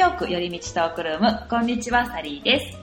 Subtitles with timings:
[0.00, 2.78] ヨーク寄り道トークルーム、こんにちは、サリーです。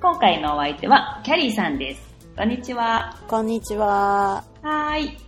[0.00, 2.00] 今回のお相手は、キャリーさんです。
[2.34, 3.14] こんにちは。
[3.28, 4.42] こんにちは。
[4.62, 5.18] はーい。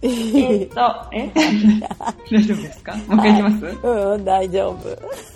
[0.00, 0.80] えーっと、
[1.12, 1.28] え？
[2.32, 2.94] 大丈夫ですか？
[2.96, 4.88] もう一回いきます、うん、大丈夫。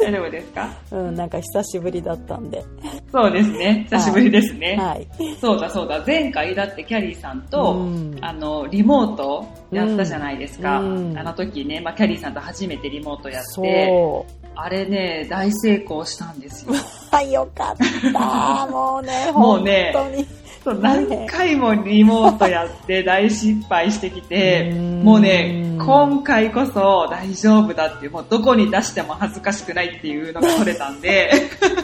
[0.03, 0.71] 大丈夫ですか？
[0.91, 2.65] うん、なんか久しぶりだったんで。
[3.13, 3.87] そうですね。
[3.91, 4.77] 久しぶりですね。
[4.77, 5.07] はい。
[5.39, 6.03] そうだそうだ。
[6.07, 10.81] 前回だってキャリーさんと、うんあの、リモートやったじゃないですか。
[10.81, 14.42] うんあの時ね、まあ、キャリーさんと初めてリモートやって、そう。
[14.55, 16.75] あれね、大成功したんですよ。
[17.11, 18.67] はい、よかった。
[18.71, 20.27] もうね、もうね本当に。
[20.65, 31.33] そう何回もリモートやって大失敗してきて、うんもうね、今回こそ大丈夫だっていう、もうどこに出しても恥ずかしくないっていうのが取れたんで、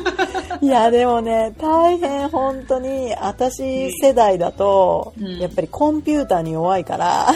[0.63, 7.35] いや、でもね、大変本当に、私世代だと、うんやっぱりコンピューターに弱いから、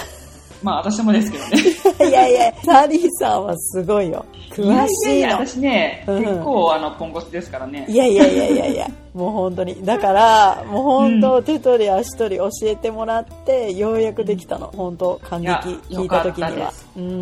[0.63, 1.63] まあ私もですけどね。
[2.09, 4.25] いやいや、サリーさんはすごいよ。
[4.51, 5.47] 詳しいいやいやの。
[5.47, 7.85] 私ね、うん結構あの、ポンコツですからね。
[7.89, 9.85] いやいやいやいやいや、もう本当に。
[9.85, 14.73] だから、もう本当、手取り足取り教えてもらって、ようやくできたの。
[14.75, 15.51] 本当、感激
[15.91, 16.73] 聞いた時には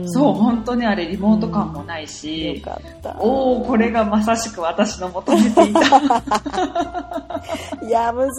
[0.06, 2.62] そう、本当ね、あれリモート感もないよし。
[3.18, 5.80] おー、これがまさしく私の求めていた。
[7.84, 8.38] いや、難し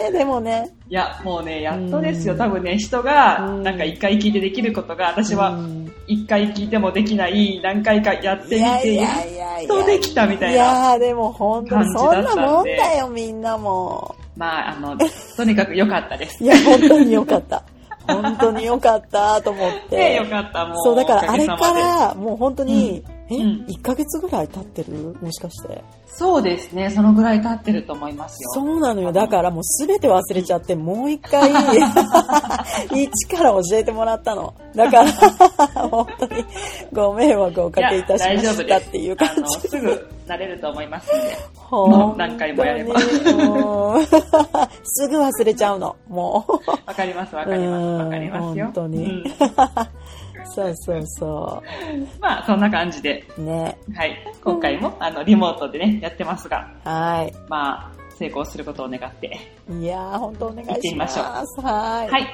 [0.00, 0.70] いね、でもね。
[0.88, 2.32] いや、もうね、やっとですよ。
[2.32, 9.08] うん多分ね、人が、うんなんか一回聞いてできることが、私はうん一回聞いてもできない、何回かやってみて、いや。
[9.64, 10.54] っとできたみたいな。
[10.54, 14.14] いやーでも本当にそんなもんだよ、みんなも。
[14.36, 14.96] まあ、あの、
[15.36, 16.42] とにかく良かったです。
[16.42, 17.62] いや、本当によかった。
[18.06, 19.96] 本当によかったと思って。
[19.98, 20.76] ね、よかった、もう。
[20.82, 25.16] そう、だからあれから、もう本当に、え、うん1ヶ月ぐらい経ってる？
[25.20, 25.82] もしかして。
[26.06, 28.50] そうですね、そのぐらい経ってると思いますよ。
[28.50, 29.12] そうなのよ。
[29.12, 31.52] だからもうすべて忘れちゃって、もう一回、
[32.90, 34.52] 一から教えてもらったの。
[34.74, 35.12] だから、
[35.88, 36.44] 本当に
[36.92, 39.68] ご迷惑をおかけいたしまいや大丈夫したっていう感じ。
[39.68, 41.36] すぐ慣れると思いますんで。
[41.70, 42.98] もう何回もやれば
[44.82, 45.94] すぐ忘れちゃうの。
[46.08, 46.70] もう。
[46.86, 48.64] わかります、わかります、わかりますよ。
[48.64, 49.24] 本当にうん
[50.44, 51.62] そうそうそ
[52.20, 53.42] まあ、そんな感じで、う。
[53.42, 53.78] ね。
[53.94, 54.16] はい。
[54.42, 59.38] 今回も、あの、リモートでね、やってますが、はまあ、成功することを願って。
[59.70, 59.82] い。
[59.82, 61.04] いやー、本当お願い行ってみしま。
[61.04, 61.22] ますしょ
[61.62, 62.10] うはい。
[62.10, 62.26] はい。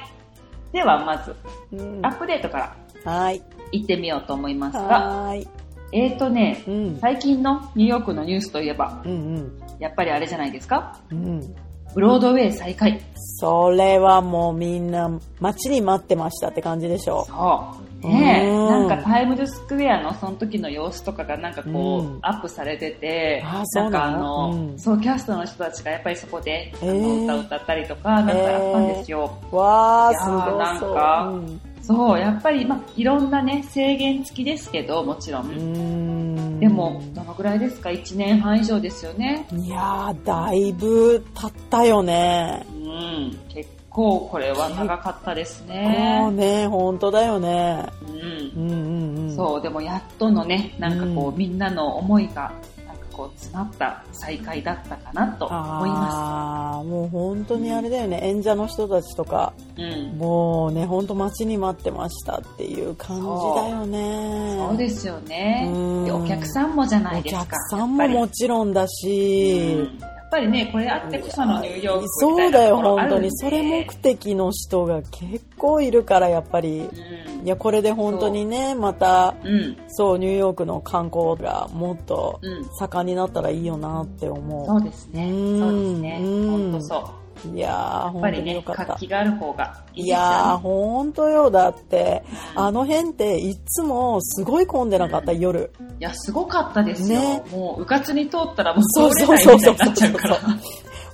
[0.71, 1.35] では、まず、
[1.71, 2.57] うんアップデートか
[3.05, 3.41] らはい。
[3.71, 5.47] 行ってみようと思いますが、はい。
[5.91, 6.97] えーとね、うん。
[6.99, 10.99] 最近のニューヨークのニュースといえば、うんやっぱりあれじゃないですか？
[11.11, 11.25] うん。
[11.25, 11.55] うん。
[11.93, 12.99] ブロードウェイ再開。
[13.15, 17.84] それはもうみんな待ちに待ってましたって感じでしょそう。
[18.07, 23.43] ねえ、うんなんかタイムズスクエアのその時の様子とかがなんかこう、うんアップされてて、
[23.73, 29.37] なんかあの、うんそう、キャストの人たちがやっぱりそこで、あえーの歌を歌ったりとか、なんかあったんですよ。
[29.51, 29.55] う。
[29.55, 30.57] わー、いやーすご。
[30.57, 35.45] なんかうんそう、やっぱり、まあ、いろんなね、制限付きですけど、もちろん。
[35.45, 39.45] うーんでも、どのぐらいですか ?1 年半以上ですよね。
[39.51, 42.65] いやー、だいぶ経ったよね。
[42.73, 43.37] うん。
[43.49, 46.63] 結構これは長かったですもうね。
[46.63, 47.85] ね、本当だよね。
[48.05, 48.61] うん。
[48.61, 49.35] うんうんうん。
[49.35, 52.51] そう、でもやっとのね、なんかこう、うんみんなの思いが、
[52.85, 55.53] なんかこう、詰まった再会だったかなと思
[55.87, 58.19] いまああ、もう本当にあれだよね。
[58.23, 59.81] 演者の人たちとか、す。
[59.81, 60.17] うん。
[60.17, 64.57] もうね、本当待ちに待ってましたっていう感じだよね。
[64.67, 65.69] そうですよね。
[65.73, 67.45] うんで、お客さんもじゃないおですか。
[67.45, 73.29] 客さんももちろんだしり、うんぱりね、これあってこそのニューヨークそうだよ、本当に。
[73.37, 76.81] それ目的の人が結構いるから、やっぱり。
[76.81, 77.45] うん。
[77.45, 79.77] いや、これで本当にね、また、うん。
[79.87, 82.65] そう、ニューヨークの観光がもっとうん。
[82.77, 85.31] 盛んになったらいいよなって思そうですね。
[85.31, 86.19] うんそうですね。
[86.21, 87.24] うん本当そう。
[87.51, 87.55] う。
[87.55, 88.99] いやー、やっぱ本当りね、によかった活。
[88.99, 90.09] 気がある方がいいね。
[90.09, 91.51] やー、本当よ。
[91.51, 92.23] だって、
[92.55, 95.71] うんあの辺っていつもすごい混んでなかった、夜。
[95.99, 97.19] いや、すごかったですよ。
[97.19, 100.59] ねもう、うかつに通ったらもうそう通れそうそうそうないみたいになっちゃうから。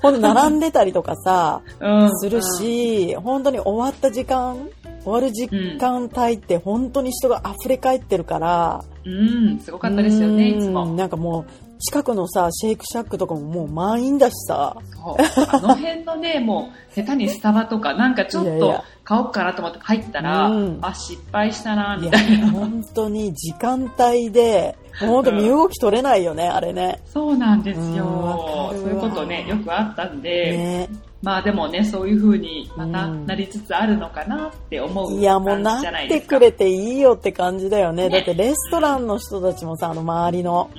[0.02, 4.68] ほんと並んでたりとかさ、うんする、し、本当に終わった時間、
[5.04, 10.86] 終わる時間帯って本当に人が溢れ返ってるから、うん、すごかったですよね、いつうんも。
[10.94, 14.76] なんかもう、近くのさ、シェイクシャックとかももう満員だしさ。
[14.78, 27.02] あの辺のね、 もう、下手にスタバとか、なんかちょっと買おうかなと思って入ったら、うんあ、失敗したな、みたいな。、本当に時間帯で、本当身動き取れないよね、あれね。
[27.06, 28.72] そうなんですよ。
[28.72, 36.38] そういうことね、よくあったんで、ねまあでもね、そういう風にまたうんなりつつあるのかなって思ういや、もう感なじじゃないですか。
[36.38, 38.10] ってくれていいよって感じだよね。
[38.10, 40.70] ねだってレストランの人たちもさ、あの周りの。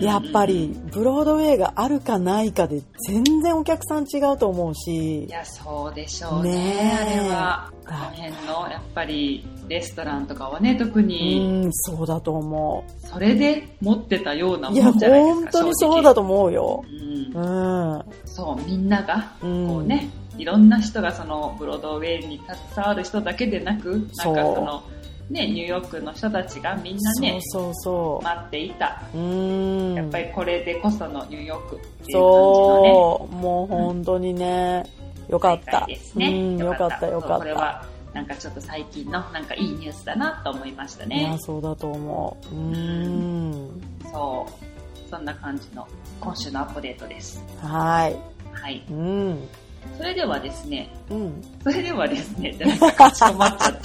[0.00, 7.72] やっぱり、ブロードウェイがあるかないかで全然お客さん違うと思うしい、や、そうでしょうね、ねえあれは。
[7.88, 14.72] あの辺の、やっぱり、レストランとかはね、特うに、ん、そうだと思それで持ってたようなう。
[14.72, 15.34] いや、もんじゃないですか。
[15.34, 16.84] 本当にそうだと思うよ。
[16.88, 18.04] うんうん。
[18.24, 22.40] そう、みんなが、うんこうね、いろんな人がそのブロードウェイに
[22.74, 24.82] 携わる人だけでなく、なんかその、
[25.30, 29.02] ね、ニューヨークの人たちがみんなね、そうそうそ待っていた。
[29.14, 29.18] う。
[29.18, 29.94] うん。
[29.94, 34.84] やっぱりこれでこそのニューヨークっていう感じのね、そう、もう本当にね、
[35.28, 35.84] よかった。
[35.86, 36.28] ですね。
[36.28, 37.38] うん、よかったよかった。
[37.38, 41.38] これは、なんかちょっと最近のなんかいいニュースだなと思いましたいねや、。
[41.38, 42.54] そうだと思う。
[42.54, 43.82] うん。
[44.10, 45.10] そう。
[45.10, 45.86] そんな感じの
[46.20, 47.44] 今週のアップデートです。
[47.62, 48.16] はい。
[48.52, 48.84] はい。
[48.90, 49.48] うん。
[49.96, 51.42] それではですね、うん。
[51.62, 53.78] それではですね、じゃなんかかしこまっちゃっ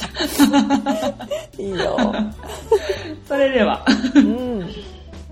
[1.56, 1.62] た。
[1.62, 1.96] いいよ。
[3.28, 3.84] それでは、
[4.14, 4.68] うん。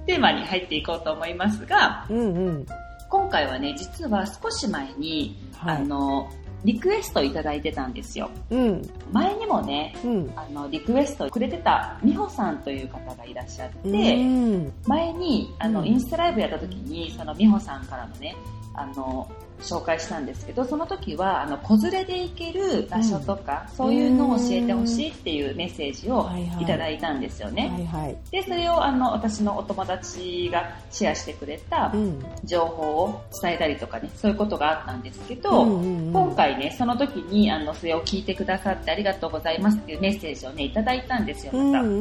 [0.06, 2.66] テーマに入っていこうと思いますが、うんうん。
[3.10, 5.76] 今回はね、実は少し前に、はい。
[5.78, 6.30] あの、
[6.64, 8.30] リクエストいただいてたんですよ。
[8.50, 8.90] うん。
[9.12, 10.32] 前にもね、うん。
[10.36, 14.72] あの、リクエストくれてた美穂さんという方がいらっしゃって、うん。
[14.86, 18.36] 前に、あの、うんインスタライブやった時に、その美穂さんからのね、
[18.74, 19.28] あの、
[19.60, 27.68] 紹介したんですけど、その時は、あの、子連れで行ける場所とか、そういうのを教えてほしいっていうメッセージをはいただいたんですよね。
[27.68, 28.16] はいはい。
[28.30, 32.24] で、それを、あの、私のお友達がシェアしてくれたうん。
[32.44, 41.84] 情報を伝えたりとかね、そういうことがあったんですけど、うんうんうん今回ね、その時に、あの、それを聞いてくださってありがとうございますっていうメッセージをね、いただいたんですよ、うんまた。
[41.84, 41.94] うんう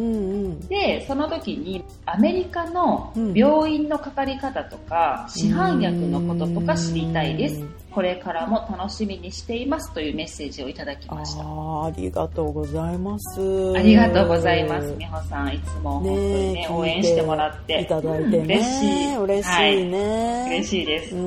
[0.50, 0.68] ん。
[0.68, 7.49] で、その時に、アメリカの病院のかかり方とか、市販薬のこととか知りたいです。
[7.92, 11.44] これからも楽しみにしていますというメッセージをいただきました。
[11.44, 13.74] ああ、ありがとうございます。
[13.76, 14.96] ありがとうございます。
[14.98, 17.82] 美穂さん、いつも本当にね、ね応援してもらって。
[17.82, 18.56] いただいてね。
[18.56, 19.16] 嬉しい。
[19.16, 20.46] 嬉しいはいね。
[20.50, 21.16] 嬉しいです。
[21.16, 21.26] うんう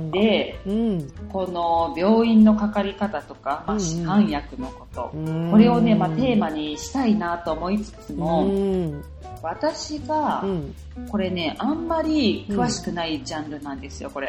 [0.00, 1.10] んで、うん。
[1.28, 9.04] この病院のかかり方とか、まあ、市販薬のこと、うんこれをね、まあ、テーマにしたいなと思いつつも、うん。
[9.42, 10.74] 私がう、ん。
[11.10, 14.28] これね、あんまり詳しくないジャンルなんですよ、これ。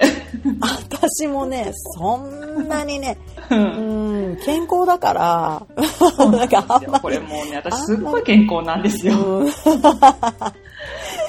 [0.60, 3.18] 私もね、そんなにね、
[3.50, 5.66] ううんん、健康だから、
[6.32, 9.14] なんかあんまこれもうね、私すっごい健康なんですよ。
[9.40, 9.52] うん、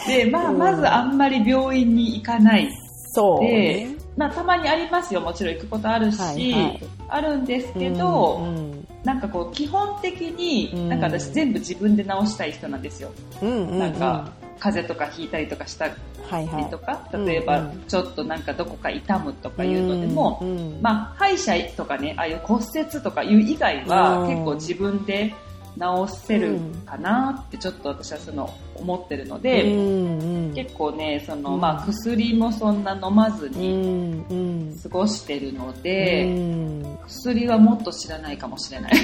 [0.08, 2.70] で、まあ、うんまずあんまり病院に行かない。
[3.12, 3.46] そうで
[3.86, 10.88] ね。、まあ、たまにありますよ、もちろん行くことあるし、はいはいあるんですけど、うんなんかこう、基本的に、うん。
[10.88, 13.10] なんか私全部自分で治したい人なんですよ。
[13.40, 15.94] うんうんうん、なんか、風邪とかひいたりとかしたり
[16.28, 16.70] はいはい。
[16.70, 24.28] とか、うん例えばうんちょっとなんかどこか痛むとかいうのでも、うんうんまあ、歯医者とかね、ああいう骨折とかいう以外はうん。
[24.28, 25.32] 結構自分で
[25.78, 30.54] 治せるかなってちょっと私はその思ってるので、うんうん。
[30.54, 31.60] 結構ね、その、うん。
[31.60, 34.78] まあ、薬もそんな飲まずうにんうん。
[34.82, 36.98] 過ごしてるのうで、ん。
[37.06, 38.92] 薬はもっと知らないかもしれない。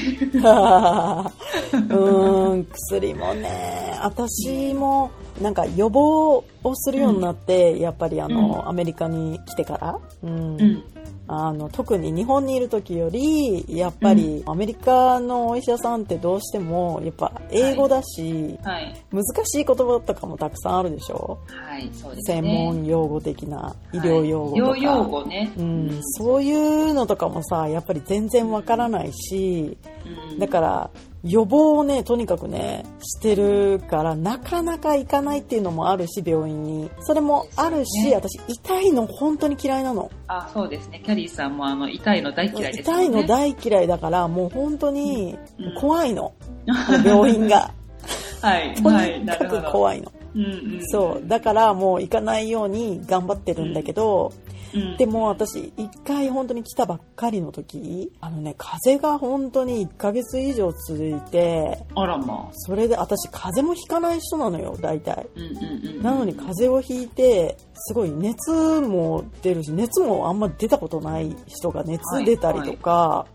[1.90, 5.10] うん、薬もね、私も
[5.40, 8.68] なんか予防をするようになって、やっぱりあの、うん。
[8.68, 10.60] アメリカに来てから、うん。
[10.60, 10.84] うん。
[11.28, 18.94] あの特に日本にいる時よりやっぱりアメリカのお医者さんってどうしてもやっぱ英語だし、はい。
[19.12, 22.42] 難しい言葉とかもたくさんあるでしょ、はい、そうですね。
[22.42, 24.82] 専門用語的な医療用語とか、はい。
[24.82, 25.52] 用語ね。
[25.56, 29.76] うん、そういうのとかもさやっぱり全然わからないし
[30.32, 30.38] うん。
[30.38, 30.90] だから
[31.24, 36.90] 予防をねとにかくねしてるからなかなか行かないっていうのもあるし病院に。
[37.00, 38.14] それもあるし、ね。
[38.14, 40.10] 私痛いの本当に嫌いなの。
[40.26, 41.00] あ、そうですね。
[41.04, 42.96] キャリーさんもあの、痛いの大嫌いですね。
[42.96, 45.74] 痛いの大嫌いだからもう本当にうん。
[45.74, 46.32] 怖いの、
[47.04, 47.72] 病院が。
[48.40, 49.36] はい、とはい、にか。
[49.36, 50.46] く怖いの、うんう
[50.78, 54.32] ん、そうだからもう行かないように頑張ってるんだけど、
[54.74, 62.52] うん、でも私一回本当に来たばっかりの時あのね風邪が本当に1ヶ月以上続いてあらまあ。
[62.52, 66.02] それで私風邪もひかない人なのよ大体うんうんうん。
[66.02, 73.26] なのに風邪をひいてすごい熱も出るし熱もあんま出たことない人が熱出たりとか。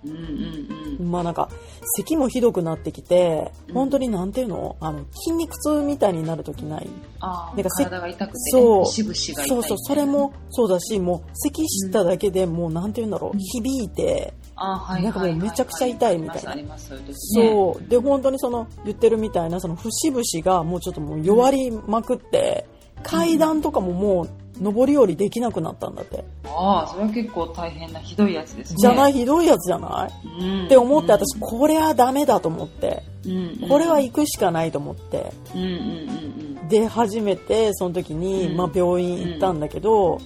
[0.99, 1.49] まあなんか
[1.95, 3.73] 咳もひどくなってきてうん。
[3.75, 4.75] 本当になんていうの？
[4.79, 6.89] あの筋肉痛みたいになる時ない。
[7.19, 8.85] ああ、なんかせ体が痛くて、ね、そう。
[8.85, 13.37] そうそうそれもそうだしもう咳しただけでもうなんていうんだろう？
[13.37, 16.77] 響いてなんかもうめちゃくちゃ痛いみたいな。
[16.77, 17.89] そう。
[17.89, 22.65] で本当にその言ってるみたいなその節々がもうちょっともう弱りまくって
[23.03, 26.23] 階段とかももう上り下りできなくなったんだって。
[26.45, 28.77] ああ、それは結構大変なひどいやつですね。。
[28.79, 30.27] じゃないいひどいやつじゃない？
[30.27, 33.03] うん、って思って私これはダメだと思って。
[33.25, 35.31] うん、うん、これは行くしかないと思って。
[35.53, 35.77] うんうんうん
[36.59, 36.67] うん。
[36.67, 38.57] で初めてその時に、うん。
[38.57, 40.19] まあ、病院行ったんだけど、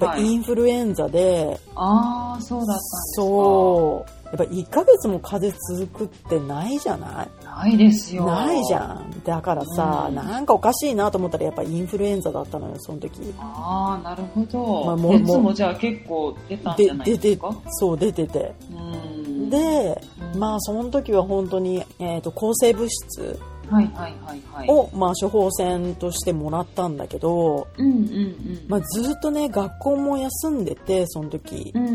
[0.00, 0.22] はい。
[0.22, 3.22] インフルエンザでああ、そうだったんですか。
[3.22, 7.44] そうっぱ1ヶ月も風邪続くってないじゃない？
[7.44, 8.26] ないですよ。
[8.26, 9.22] ないじゃん。
[9.24, 13.34] だからさ、うんなんかおかしいなと思ったらやっぱインフルエンザだったのよ、その時。
[13.38, 14.84] ああ、なるほど。
[14.86, 17.56] まあもう熱もじゃあ結構出たんじでゃないですか？
[17.70, 18.54] そう出てて。
[18.70, 19.50] うん。
[19.50, 20.00] で、
[20.32, 24.68] うんまあその時は本当に、えー、と抗生物質はいはいはいはい。
[24.70, 28.64] を、まあ、処方箋としてもらったんだけど、うんうんうん。
[28.68, 31.94] まあ、ずっとね学校も休んでてその時うんうん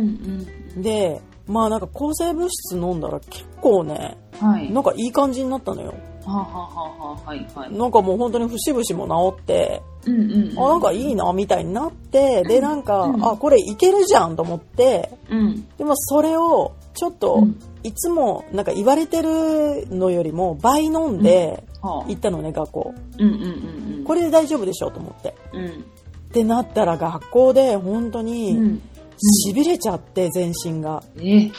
[0.75, 0.81] うん。
[0.81, 4.71] でまあなんか抗生物質飲んだら結構ねはい。
[4.71, 5.93] なんかいい感じになったのよ
[6.25, 7.77] はあ、はあはあはあ、はいはい。
[7.77, 10.59] なんかもう本当に節々も治ってうんうんうん。
[10.59, 15.67] あなんかいいなみたいになってでなんか、うんあこれいけるじゃんと思ってうん。
[15.77, 22.05] でもそれをちょっと、うんいつもなんか言われてるのよりも倍飲んではあ。
[22.07, 24.03] 行ったのね学校うんうんうんうん。
[24.05, 25.67] これで大丈夫でしょうと思ってうん。
[25.67, 25.71] っ
[26.31, 28.81] てなったら学校で本当にうん。
[29.17, 31.49] しびれちゃって全身が、え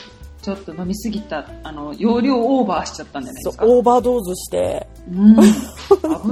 [0.41, 3.65] ちょっと飲みすぎた、あの、容量オーバーしちゃったんじゃないですか。
[3.65, 4.87] そうオーバードーズして。
[5.11, 5.35] うん。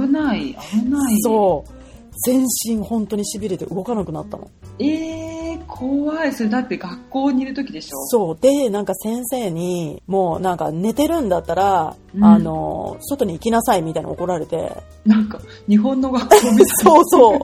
[0.06, 1.20] 危ない、危ない。
[1.22, 1.84] そう。
[2.26, 4.48] 全身本当にしびれて動かなくなったの。
[4.78, 6.32] えー、怖い。
[6.32, 7.98] それだって学校にいる時でしょ。
[8.06, 8.38] そう。
[8.40, 12.24] でなんか先生にもうなんか寝てるんだったら、うん。
[12.24, 14.72] あの外に行きなさいみたいな怒られて。
[15.04, 17.38] なんか、日本の学校みたい そうそう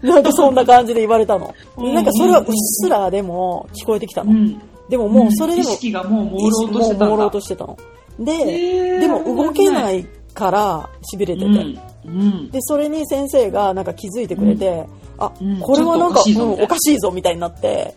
[0.08, 1.54] なんかそんな感じで言われたの。
[1.76, 1.94] うん。
[1.94, 4.60] なんかそれはうっすらでも聞こえてきたの、うん。
[4.88, 7.06] でももうそれでも意識がもう朦朧としてたんだ。
[7.06, 7.78] もう朦朧としてたの。
[8.18, 9.00] で、えー。
[9.00, 11.78] でも動けないからしびれてて、うん。
[12.04, 12.50] うん。
[12.50, 14.86] でそれに先生がなんか気づいてくれて、
[15.18, 15.60] あうん。
[15.60, 16.56] これはなんかおかしいぞみたいな。
[16.56, 17.94] うんおかしいぞみたいになって。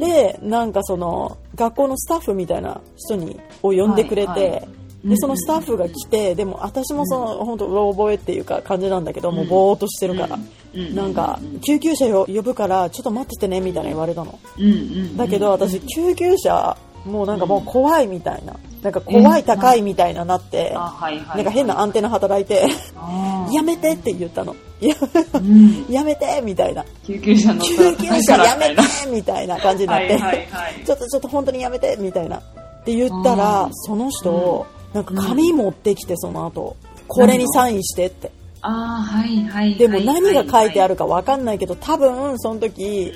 [0.00, 4.68] でなんかその学校のスタッフみたいな人にを呼んでくれて、はいはい
[5.04, 10.38] でそのスタッフが来てでも私もその、本当うろ覚えっていうか感じなんだけど、もうぼーっとしてるから、
[10.74, 14.38] うん、なんか救急車よ呼ぶからちょっと待っててねみたいな言われたの。
[15.16, 18.54] だけど私救急車もうなんかもう怖いみたいな。
[18.82, 20.88] なんか怖い高いみたいななって、な
[21.36, 22.66] んか変なアンテナ働いて。
[23.52, 24.56] やめてって言ったの。
[25.90, 26.84] やめてみたいな。
[27.04, 30.18] 救急車乗ったら救急車やめてみたいな感じになって。
[30.86, 32.38] ちょっとちょっと本当にやめてみたいな。
[32.38, 32.42] っ
[32.84, 33.74] て言ったら、うん。
[33.74, 38.30] その人、なんか紙持ってきてその後、これにサインしてって。
[38.62, 39.74] ああ、はいはい。
[39.76, 43.12] でも何が書いてあるるかわかんないけど、多分その時、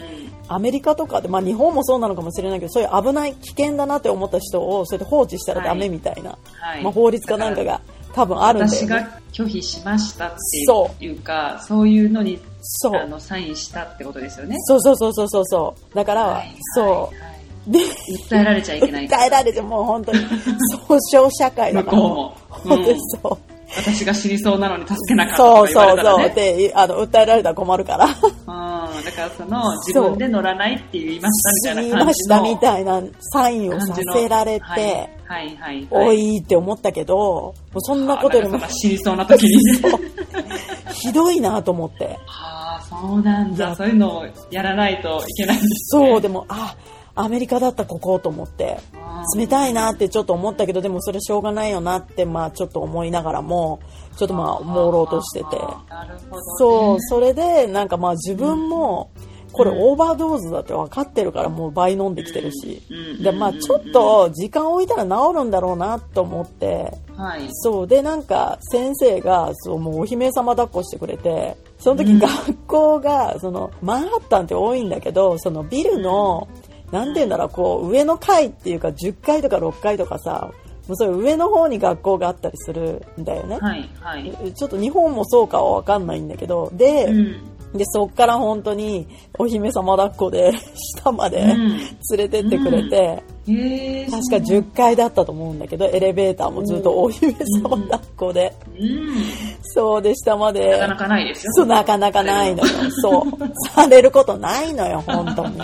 [0.49, 7.81] アメリカとかで、まあ日本もそうなのかもしれないけど、そういう危ない危険だなって思った人をそうやって放置したらダメみたいな、はいまあ法律かなんかが
[8.12, 8.87] 多分あるんだよね。
[8.87, 14.57] 私が拒否しましたってそいうか、そういうのにそうあのサインしたってことですよね。
[14.61, 15.95] そうそうそうそうそうそう。
[15.95, 17.34] だから、はいはいそう。
[17.66, 17.78] はいで、
[18.28, 19.09] 訴えられちゃいけない。
[19.09, 20.18] 訴えられてもう本当に
[20.87, 21.97] 総称社会だから。
[21.97, 23.54] 向こうも本当にそう。
[23.76, 26.35] 私が死にそうなのに助けなかったそうとか言わそうそう。
[26.35, 28.04] で、あの、訴えられたら困るから。
[28.04, 33.02] うん、だからその自分で乗らないって言いましたみたい死にな感じのましたみたいな
[33.33, 34.78] サインをさせられて、はい
[35.26, 39.59] はいはい、おいって思ったけど、もうそんなことよりも死にそうな時に。
[40.92, 42.16] ひどいなと思って。
[42.26, 43.75] はあ、そうなんだ。
[43.75, 46.09] そういうのをやらないといけないんですね。
[46.11, 46.76] そう、でも、あ、
[47.14, 48.78] アメリカだったここと思って。
[49.37, 53.80] 冷たいなってちょっと思ったけど、でもそれしょうがないよなって、まあちょっと思いながらも、
[54.16, 55.59] ちょっとまあ朦朧としてて。
[56.59, 59.11] そう、それで、なんかまあ自分も、
[59.52, 62.83] これオーバードーズだって分かってるからもう倍飲んできてるし。
[62.90, 67.47] うんで、まあちょっと時間置いたら治るんだろうなと思って、はい。
[67.50, 76.49] そう、でなんか先生が、そう、もうお姫様抱っこしてくれて、その時うん学校が、その、マンハッタンって多いんだけど、そのビルの、
[76.93, 80.50] なんて言うんだろう、こう、上の階っていうか10階とか6階とかさ、
[80.87, 83.59] もうそういう上の方に学校があったりするんだよね。
[83.59, 83.88] はい。
[84.00, 84.53] はい。
[84.55, 87.55] ちょっと日本もそうかはわかんないんだけど、で、うん。
[87.75, 90.53] で、そっから本当にお姫様抱っこで
[91.03, 91.88] 下までうん連
[92.19, 92.97] れてってくれて、
[93.49, 94.07] へえ。
[94.07, 99.17] 確か10階だったと思うんだけど、エレベーターもずっとお姫様抱っこで、うん。
[99.62, 101.53] そうで下まで、なかなかないですよ。
[101.55, 102.69] そう、なかなかないのよ。
[103.03, 103.25] そう。
[103.75, 105.59] されることないのよ、本当に。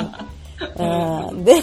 [0.77, 1.63] うん、で、 で、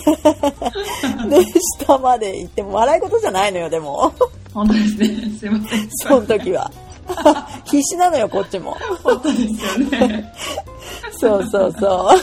[1.79, 4.11] 下まで行っても笑い事じゃないのよ、でも。
[4.53, 5.07] 本当ですね。
[5.39, 5.89] すいません。
[5.91, 6.71] その時は。
[7.65, 8.75] 必死なのよ、こっちも。
[9.03, 10.33] 本当ですよね。
[11.19, 12.17] そうそうそう。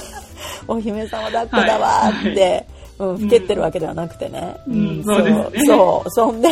[0.67, 2.67] お姫様抱っこだわーって、
[2.99, 4.57] うん、ふけってるわけではなくてね。
[4.67, 6.49] うんそうそう、そんで、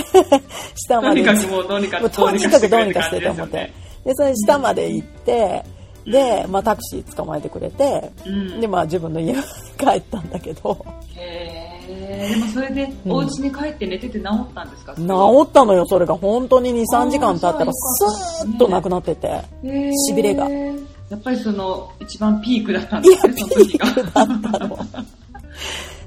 [0.74, 3.72] 下までとにかくもうどうにかとにかくどうにかしてと思って。
[4.04, 5.64] で、それ下まで行って、
[6.06, 8.60] で、まあタクシー捕まえてくれて、うん。
[8.60, 9.38] で、まあ自分の家に
[9.78, 10.84] 帰ったんだけど、
[11.16, 12.28] へえ。
[12.34, 14.94] でもそれで、お家に帰って寝てて治ったんですか？
[14.94, 15.02] 治
[15.44, 16.16] ったのよ、それが。
[16.16, 19.42] 本当に2、3時間経ったら、スーッとなくなってて。
[20.08, 23.86] しびれがやっぱりその、一番ピークだったんですね、その時が。
[23.86, 24.78] だったの。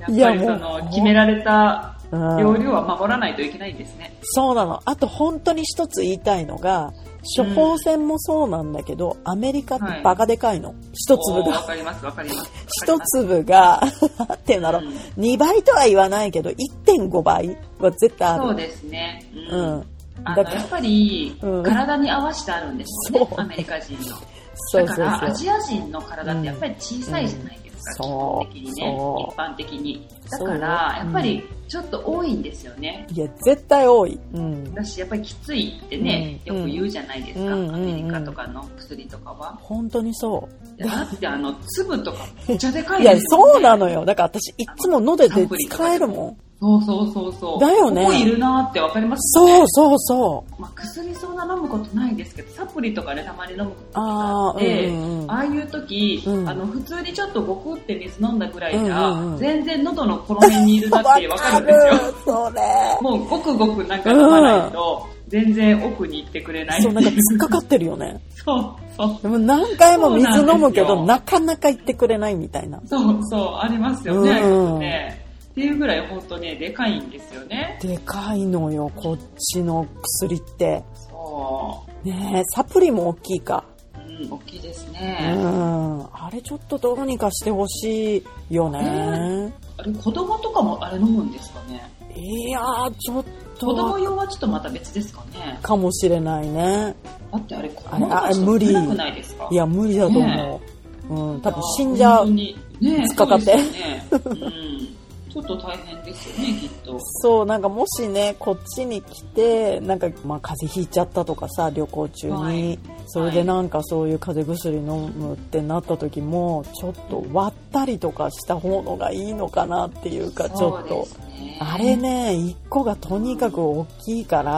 [0.17, 4.15] やっぱりその、決められたうん容量は守らないといけないんですね。
[4.21, 4.81] そうなの。
[4.85, 6.93] あと本当に一つ言いたいのが、
[7.37, 10.75] 処方箋もそうなんだけど、アメリカってバカでかいの。
[10.93, 11.63] 一粒おーわが。
[11.63, 12.51] かりますわかります。
[12.85, 13.81] 一粒が、
[14.27, 18.43] なんていうんだろう、うん2倍とは言わないけど、1.5倍は絶対ある。
[18.43, 19.23] そうですね。
[19.51, 19.85] ううん。
[20.23, 23.99] だからやっぱり、うん体に合わせてあるんですよね、そうアメリカ人の。
[24.03, 24.17] そう
[24.57, 25.35] そうだから、アそう。
[25.35, 28.97] ジア人の体ってやっぱり小さいじゃないですか、うん基本的にね
[29.29, 30.07] 一般的に。
[30.31, 33.05] だから、やっぱりちょっと多いんですよね。
[33.11, 34.19] いや、絶対多い。
[34.33, 34.73] うん。
[34.73, 39.57] だし、やっぱりきついってね、うんよく言うじゃないですか、うんアメリカとかの薬とかは。
[39.61, 40.47] 本当にそ
[40.79, 40.83] う。
[40.83, 43.51] いやだってあの、粒とか めっちゃでかいいやです、よ、ね。
[43.53, 44.05] そうなのよ。
[44.05, 46.37] だから私、いつも喉で使えるもん。
[46.59, 47.59] そうそうそうそう。
[47.59, 50.61] だよねここいるなってわかりますそうそうそう。
[50.61, 55.31] まあ、薬そんな飲むことないですけど、サプリとかね、たまに飲むことがああ、あって、うんうんうん。
[55.31, 62.13] ああいう時、うんあの、普通にちょっとごくって水飲んだぐらいじゃ、うんうんうん全然喉のこの辺にいるなってわかるんですよ。
[62.25, 62.61] それ。
[63.01, 68.21] もうごくごくなんか飲まないと、全然奥に行ってくれないそう、いなんか突っかかってるよね。
[68.45, 69.21] そう、そう。
[69.21, 72.79] でも何回も水飲むけど、ななかなか言ってくれないみたいな。
[72.85, 75.24] そうそう、ありますよね、ううんね。
[75.55, 77.79] っていうぐらい本当ね、でかいんですよね。
[77.81, 80.83] でかいのよ、こっちの薬って。
[81.09, 83.63] そねえ、サプリも大きいか。
[84.05, 84.25] う。
[84.25, 85.33] うん、大きいですうね。
[85.33, 86.01] ん。
[86.11, 88.17] あれちょっとどうにかしてほし
[88.49, 89.53] いよね。
[89.77, 93.23] あれ、子供とかもあれ飲むんですかねいやー、ちょっ
[93.57, 96.93] 子供と、用はちょっとまた別ですかねかもしれないね。
[97.31, 99.47] だってあれ、子あれ供たちとあれ無理少ないですか？
[99.49, 100.61] いや、無理だと思
[101.09, 101.13] う。
[101.13, 102.29] うん、多分死んじゃう。
[102.29, 103.63] ね突っかかってね
[104.11, 104.95] うん。
[105.35, 106.97] ちょっと大変ですよね、きっと。
[107.01, 112.79] そう、なんかもしね、こっちに来て、なんか、まあ、風邪ひいちゃったとかさ、旅行中に、はい。
[113.07, 121.05] それでなんかそういう風邪薬飲むってなった時も、ちょっと割ったりとかした方のがいいのかなっていうか、ちょっと。
[121.45, 121.57] ね。
[121.59, 124.51] あれね、一個がとにかく大きいから、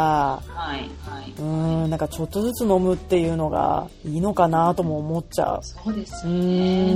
[0.48, 1.32] はい、はい。
[1.38, 1.44] うー
[1.88, 6.94] ん、なんかちょっとずつ飲むっていうのがいいのかなとも思っちゃそうですね。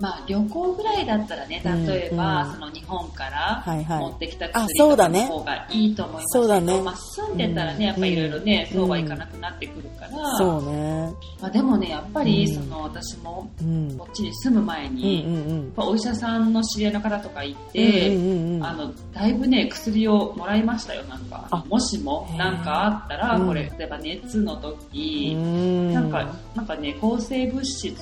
[0.00, 11.12] まあ旅行ぐらいだったらね、例えば、うんその日本から持ってきたあ薬とかの方がいいと思いますけど、あ住んでたらね、やっぱりいろいろね、そうはいかなくなってくるから、そうね。
[11.40, 12.54] まあでもね、やっぱりうん。
[12.54, 13.96] その私もうん。
[13.98, 15.56] こっちに住む前うんに、うんうん。
[15.56, 18.64] やっぱお医者さんの知り合いの方とか行っうんて、うんうんうん。
[18.64, 21.48] あの、だいぶね、薬をもらいましたよ、なんか。
[21.50, 21.64] あ。
[21.68, 22.36] もしもへー。
[22.38, 23.46] なんかあったら、うん。
[23.46, 25.92] これ、例えば熱の時、うん。
[25.94, 27.94] なんか、なんかね、抗生物質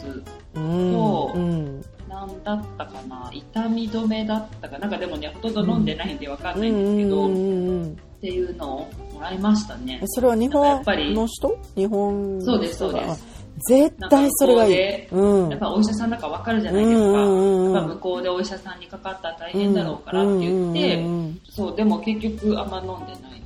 [0.54, 1.84] うんとうん。
[2.08, 7.34] なんだったかな痛み止めだったかなんかでもねほとんど飲んでないんでわかんないんですけど、うん。
[7.34, 10.00] うんっていうのをもらいましたね。
[10.06, 11.56] それは日本っぱりの人？
[11.76, 13.24] 日本そうですそうでがす
[13.66, 15.06] 絶対それがいい。
[15.08, 15.48] うん。
[15.50, 21.04] やっぱお医者さんだからわかるじゃないですか、向こうでお医者さんにかかったら大変だろうからって言って、
[21.50, 23.38] そうでも結局あんま飲んでない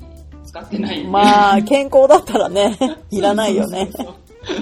[0.53, 2.77] 使ってないまあ、健康だったらね、
[3.11, 3.91] いらないよね。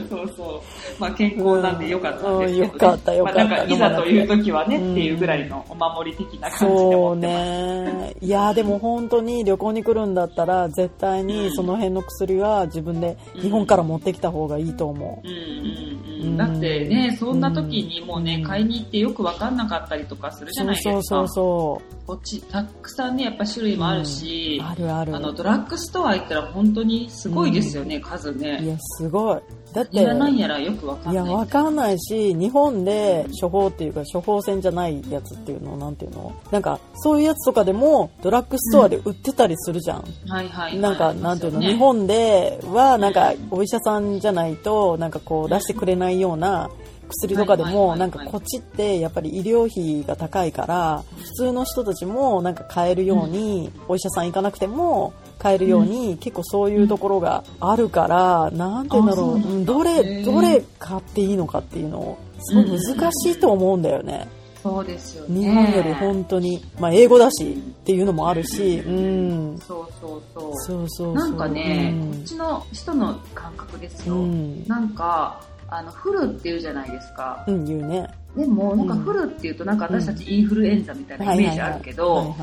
[0.08, 0.60] そうそう。
[1.00, 7.16] まあ健康なんでよかったんですけど、ねうんよかったよかったまあなんかいざという時はねうんっていうぐらいのお守り的な感じでそう。
[7.16, 8.14] ね。
[8.20, 20.52] いや、でも本当に旅行に来るんだったら、絶対にその辺の薬は自分で日本から持ってきた方がいいと思うんうんううんん、だってね、そんな時にもうね、うん買いに行ってよくわかんなかったりとかするう。
[20.52, 20.92] じゃないですか。
[20.92, 24.60] そうそうそうこっち、たくさんね、やっぱ種類もあるし。
[24.64, 25.14] あるある。
[25.14, 28.66] あの、ドラッグストア行ったら本当にすごいですよね、数いね。
[28.66, 29.40] や、すごい。
[29.72, 31.16] だって、いらないやらよくわかんい。
[31.16, 31.34] や、ない。
[31.34, 36.32] わかんないし、日本で処方っていうか、処方箋じゃないやつっていうの、なんていうの？
[36.50, 40.04] なんか、そういうやつとかでも、ドラッグストアで売ってたりするじゃん。
[40.28, 40.78] はいはいはい。
[40.78, 46.70] なんか、なんていうの、日本では、なんか、お医者さんじゃないと、なんかこう、出してくれないような
[47.08, 64.28] 薬とかでも、ないんかこっちって、やっぱり医療費が高いから、普通の人たちも、なんか買えるように、お医者さん行かなくても、買えるように、結構そういうところがあるから、なんていうんだろう、うどれ、どれ買っていいのかっていうのを、すごい難しいと思うんだよね。
[64.62, 65.40] そうですよね。
[65.40, 69.58] 日本より本当に、まあ英語だしっていうのもあるし、うん。
[69.58, 70.52] そうそうそう。
[70.56, 71.14] そうそうそう。
[71.14, 74.16] なんかね、うんこっちの人の感覚ですよ。
[74.16, 77.44] うんなんか、あの、フルって言うじゃないですか。
[77.46, 78.06] うん、言うね。
[78.36, 82.34] でも、なんかうんフルって言うと、なんか私たちインフルエンザみたいなイメージあるけど、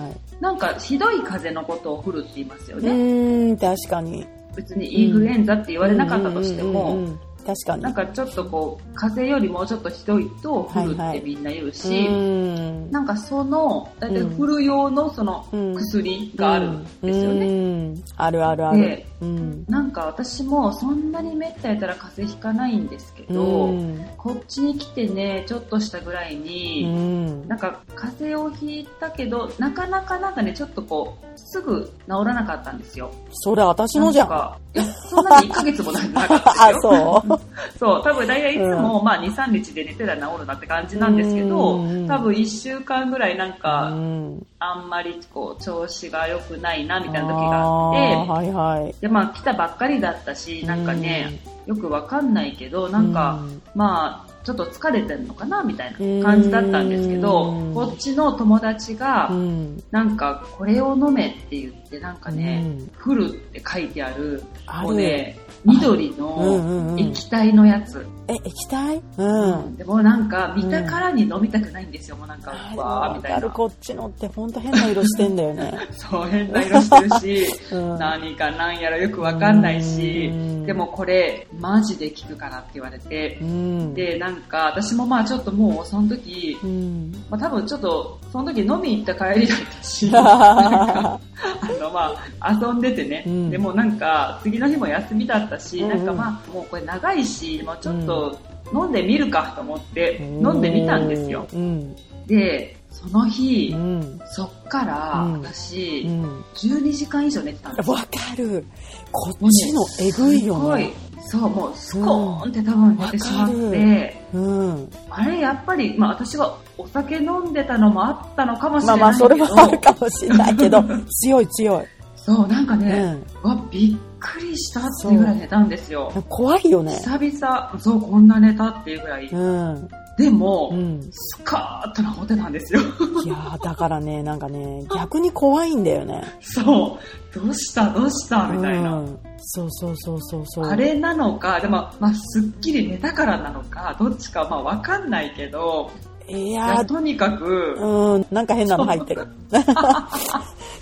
[0.41, 2.89] なんかひどい風邪のことをフルって言いますようね。
[2.91, 4.25] ーん、確かに。
[4.55, 6.97] 別にインフルエンザって言われなかったとしても、
[7.45, 7.83] 確かに。
[7.83, 17.45] なんかちょっとこう、風邪よりもうちょっとひどいとフルはいはいってみんな言ううし、んなんかその、だいたいフル用のそのうん薬があるんですよね。
[17.47, 17.49] う
[17.93, 19.03] んあるあるある。
[19.19, 19.65] で、うん。
[19.67, 24.05] なんか私もそんなにめったやったら風邪ひかないんですけど、うん。
[24.17, 27.47] こっちに来てね、ちょっとしたぐらいうに、ん。
[27.47, 33.11] なんか風邪をひいたけど、なかなかなんかね、ちょっとこう、すぐ治らなかったんですよ。
[33.31, 34.29] それ私のじゃん。
[34.29, 37.23] なんかいや、そんなに1ヶ月もなかったあで、すよ。
[37.27, 37.39] そう。
[37.79, 44.45] そう、多分大体いつも、まあ2、3日で寝てたら治るなって感じなんですけどうん、多分1週間ぐらいなんうか、ん。
[44.59, 48.95] あんまりこう、調子が良くないなみたいな時あがあって、ーはいはい。
[49.01, 53.43] で、まあ来たばっかりだったし、なんかね、よくわかんないけど、なんか、
[53.75, 59.83] まあ、ちょっと疲れてるのかなみたいな感じだったんですけどうん、こっちの友達がう、ん。
[59.91, 62.91] なんか、これを飲めって言って、なんかね、うん。
[62.95, 64.87] フルって書いてある、ある。
[64.87, 65.37] こうね、
[65.67, 68.05] 緑うんうんうんの液体のやつ。
[68.29, 69.01] え、液体？
[69.17, 69.75] うん。
[69.77, 72.15] でもなんか、見たからに飲みたくないんですよ。
[72.17, 73.37] もうなんか、うわーみたいな。
[73.37, 75.73] あるこっちのってほんと変な色してんだよね。
[75.91, 83.93] そう、変な色してるし、 うん何かなんやらよくわかんないしうん、でもこれ、マジで効くからって言われてう、ん。
[83.93, 87.11] で、なんか、私もまあちょっともう、その時、うん。
[87.29, 90.11] まあ多分ちょっと、その時飲み行った帰りだったし、
[91.87, 98.39] のまあ遊んでてね、うんでもなんか次の日も休みだったし、うんうんなんかまあもうこれ長いし、もうちょっと
[98.73, 101.47] 飲んでみるかと思って飲んでみたんですよ。
[101.53, 101.95] うん。
[102.27, 104.19] で、その日、うん。
[104.31, 106.41] そっからうん私、うん。
[106.55, 107.93] 12時間以上寝てたんですよ。
[107.93, 108.65] わかる。
[109.11, 110.91] こっちのえぐいよね。
[111.27, 114.89] そう、もうスコーンって多分寝てしまって、うん。
[115.09, 120.83] あれやっぱり、まあ私はお酒飲んでたのもあったのかもしまあれないけど、まあ、それはあるかもしれないけど、
[121.21, 121.85] 強い強い。
[122.27, 123.23] そう、なんかうね、ん。
[123.41, 126.11] わ、びっくりしたっていうぐらい寝たんですよ。
[126.27, 126.97] 怖いよね。
[126.97, 129.29] 久々、そう、こんな寝たっていうぐらい。
[129.29, 129.87] うん。
[130.17, 131.01] でも、うん。
[131.09, 132.81] スカーッと治ってたんですよ。
[133.23, 136.21] いやーだからね、なんかね、逆に怖いんだよね。
[136.41, 136.99] そ
[137.33, 137.89] う、どうした？
[137.91, 138.49] どうした？
[138.49, 138.95] みたいな。
[138.95, 139.19] うん。
[139.39, 140.65] そうそうそうそうそう。
[140.65, 145.89] あれなのか、でも、まあ、すっきり寝たからなのか、どっちか、まあ、わかんないけど、
[146.27, 149.25] いいやとにかく、うん、なんか変なの入ってる。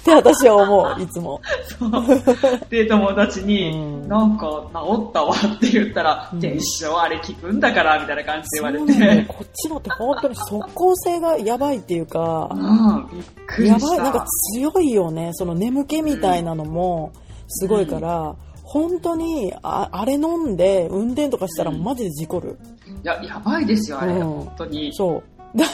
[0.06, 1.42] って私は思う、いつも。
[1.80, 1.92] そう。
[2.70, 9.26] で、友達に、うんなんか治ったわって言ったら、うんじゃあ一生あれ効くんだから、みたいな感じで言われて。
[9.28, 13.96] こっちのって本当に即効性がやばいっていうか、うん、びっくりした。
[13.96, 15.32] やばい、なんか強いよね。
[15.34, 17.12] その眠気みたいなのも
[17.48, 22.58] すごいから、本当にああれ飲んで運転とかしたらうんマジで事故る。
[23.04, 24.94] いや、やばいですよ、あれ、うん本当に。
[24.94, 25.35] そう。
[25.56, 25.68] なん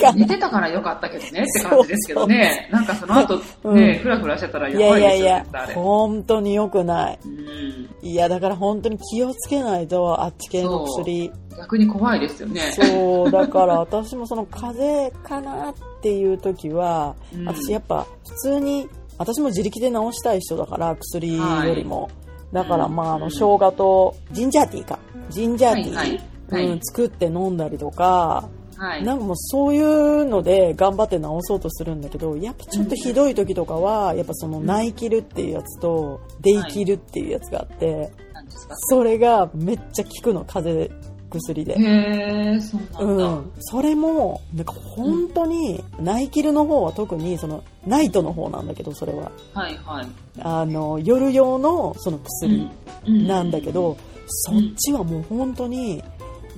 [0.00, 2.68] か寝てたからよかったけどねって感じですけどね。
[2.72, 5.74] なんかその後、うんね、ふらふらしてたらいやばいですよ、やいやいや絶対あ、れ。
[5.74, 7.18] 本当に良くない。
[7.24, 11.32] うんいや、だから本当に気をつけないと、あっち系の薬。
[11.56, 12.60] 逆に怖いですよね。
[12.72, 22.08] そう、だから私もその風邪かなっていう時は、うん私やっぱ普通に、私も自力で治したい人だから、薬よりも。
[22.52, 24.98] だからうんまあ、あの、うん生姜と、ジンジャーティーか。
[25.30, 26.20] ジンジャーティー、はいはい
[26.50, 28.48] はいうん、作って飲んだりとか、
[28.78, 29.04] はい。
[29.04, 38.76] なんかもうそういうので頑張って治そうとするんだけど、やっぱちょっとひどい時とかは、やっぱその内キルっていうやつと、デイキルっていうやつがあって、なんですか？
[38.76, 40.96] それがめっちゃ効くの、風邪
[41.30, 41.74] 薬で。
[41.74, 43.24] へー、そうなんだ。
[43.24, 49.30] うん、それもなんか本当にナイキルの方は特にそのナイトの方なんだけどそれは。
[49.52, 50.06] はいはい。
[50.40, 52.70] あの夜用のその薬
[53.06, 53.26] うん。
[53.26, 56.02] なんだけど、そっちはもう本当に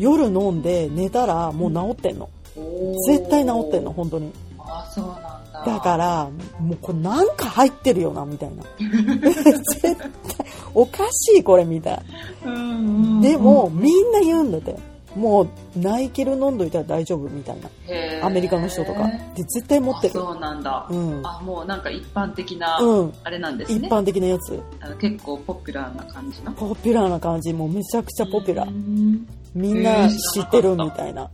[0.00, 2.30] 夜飲んで寝たらもう治ってんの、
[3.06, 3.92] 絶対治ってんの。
[3.92, 4.32] 本当に。
[4.58, 5.74] あ、そうなんだ。
[5.74, 8.62] だからもうこれなんか入ってるよなみたいな。
[9.20, 9.96] 絶対
[10.74, 12.02] おかしいこれみたい
[12.46, 12.68] うんうんう
[13.18, 14.74] ん、でもみんな言うんだって
[15.16, 18.26] もうナイキル飲んどいたら大丈夫みたいな。
[18.26, 19.08] アメリカの人とか。
[19.34, 20.20] で絶対持ってる。
[20.20, 20.86] あそうなんだ。
[20.88, 21.26] うん。
[21.26, 23.14] あ、もうなんか一般的な、うん。
[23.24, 23.86] あれなんですね。
[23.86, 24.60] 一般的なやつ。
[24.80, 26.52] あの結構ポピュラーな感じの。
[26.52, 27.52] ポピュラーな感じ。
[27.52, 28.68] もうめちゃくちゃポピュラー。
[28.68, 29.26] うん。
[29.54, 31.30] みんな知ってるみたいな。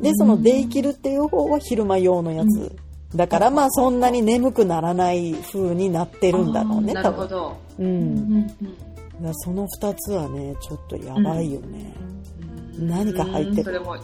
[0.00, 2.76] でその DayQuil っていう方は昼間用のやつ。
[3.14, 7.56] だからまあそんなに眠くならない風になってるんだろうね多分るほど。
[7.78, 8.58] ううんんだか
[9.22, 12.13] らその2つはねちょっとやばいよね、うん
[12.78, 13.64] 何か入ってる。
[13.64, 13.96] それも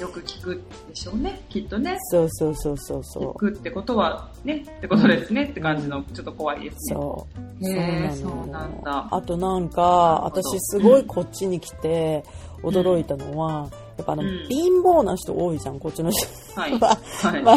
[0.00, 1.96] よく聞くでしょうね、きっとね。
[2.10, 5.44] そうそうそうそう聞そくってことはね、ってことですね。
[5.44, 6.96] って感じの、ちょっと怖いですね。
[6.96, 7.26] うそ
[7.60, 7.70] う。
[7.70, 9.08] へーそうなんだ。
[9.10, 12.24] あとなんか私すごいこっちに来て
[12.62, 14.46] 驚いたのは、やっぱあの、うん。
[14.48, 16.26] 貧乏な人多いじゃんこっちの人。
[16.60, 16.72] はい。
[16.78, 17.42] ははい。
[17.42, 17.56] まあ、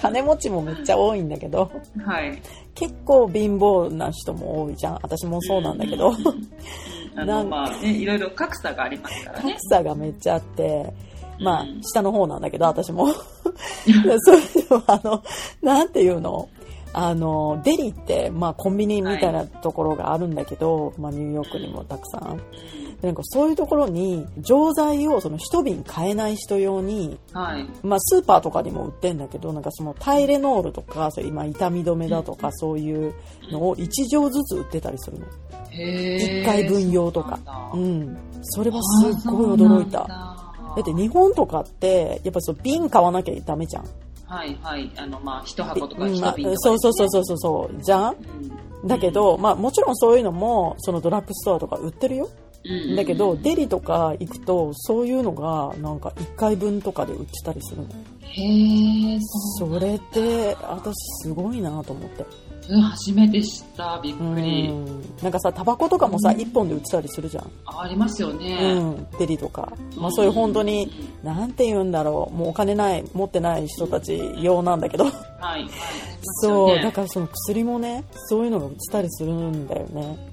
[0.00, 1.70] 金持ちもめっちゃ多いんだけど、
[2.04, 2.42] はい。
[2.74, 4.94] 結構貧乏な人も多いじゃん。
[5.02, 6.12] 私もそうなんだけど、
[7.18, 9.52] あの、なんまあね、いろいろ格差がありますからね。
[9.52, 10.92] 格差がめっちゃあって、
[11.40, 13.08] まあうん、下の方なんだけど、私も。
[13.12, 15.22] それでも、あの、
[15.62, 16.48] なんていうの？
[16.94, 22.40] あの、デリって、まあコンビニみたいなところがあるんだけど、まあニューヨークにもたくさん。
[23.00, 27.66] でなんかそういうところに錠剤をその一瓶買えない人用に、はい。
[27.82, 33.14] まあスーパーとかにも売ってんだけど、なんかそのタイレノールとか、そういう今痛み止めだとかそういう
[33.52, 35.26] のを1錠ずつ売ってたりするの。
[35.70, 37.38] へ1回分用とか。
[37.72, 38.18] そうん。
[38.42, 39.98] それはすっごい驚いた。
[40.00, 43.84] だだって日本とかって、やっぱそう瓶買わなきゃダメじゃん。
[44.26, 44.90] はいはい。
[44.96, 47.82] あの、まあ、一箱とかうんまあ一瓶とか、そうそうそうそうそうそう。
[47.82, 48.16] じゃん
[48.82, 48.88] うん。
[48.88, 52.28] だけど、まあもちろんそういうのも、そのドラッグストアとか売ってるよ。
[52.64, 57.88] うん、だけど、デリとか行くと、そういうのが、なんか1回分とかで売ってたりするの。
[58.20, 59.18] へえ、
[59.58, 62.24] それって、私すごいなと思って。
[62.68, 63.98] うん初めて知った。
[64.02, 64.68] びっうくり。
[64.68, 64.84] ん。
[65.22, 67.50] なんかさ、タバコとかもさ、うん1本で売ってたりするじゃん。
[67.64, 68.58] あありますよね。
[68.60, 69.06] うん。
[69.18, 69.72] デリとか。
[69.96, 70.92] まあそういう本当に、
[71.22, 72.36] なんて言うんだろう。
[72.36, 75.04] もうお金ない、持ってない人たち用なんだけど。
[75.04, 75.68] はい、はい。
[76.42, 76.76] そう。
[76.76, 80.27] だかからその薬もね、そういうのが売ってたりするんだよね。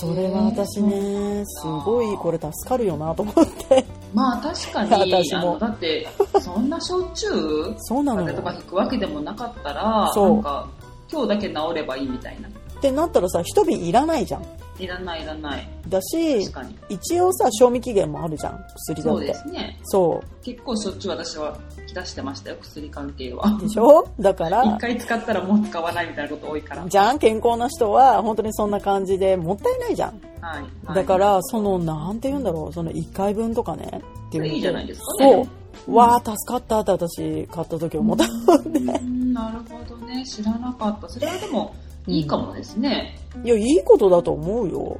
[0.00, 3.34] それは私ね、すごいこれ助かるよなと思っ
[3.68, 3.84] て。
[4.14, 6.06] まあ確かに、 私もだって、
[6.40, 7.28] そんな焼酎
[7.78, 8.52] そうなのよ風邪とか。
[8.54, 10.68] 引くわけでもなかったら、そうなんか、
[11.10, 12.48] 今日だけ治ればいいみたいな。
[12.82, 14.44] ってなったらさ、一瓶いらないじゃん。
[14.80, 15.68] いらないいらない。
[15.88, 16.40] だし。
[16.88, 18.64] 一応さ、賞味期限もあるじゃん。
[18.74, 19.26] 薬だそうって。
[19.28, 19.78] ですね。
[19.84, 20.44] そう。
[20.44, 23.56] 結構しょっちゅう私は来だしてましたよ、薬関係は。
[23.60, 24.08] でしょ？
[24.18, 26.84] だから一、回使ったらもう使わないみたいなこと多いから。
[26.88, 30.20] じゃん健康な人は、本当にそんな感じで、もったいないじゃん。
[30.40, 30.62] はい。
[30.86, 34.02] はいだから、その、なんて言うんだろう、その1回分とかね。
[34.28, 35.48] っていうのでいいじゃないですかね
[35.86, 35.94] そう。
[35.94, 38.24] わあ、助かったって私、買った時思った。
[38.24, 40.26] うんなるほどね。
[40.26, 41.08] 知らなかった。
[41.08, 41.74] それはでも、
[42.06, 43.16] いいかもですね。
[43.44, 44.98] いや、いいことだと思うよ。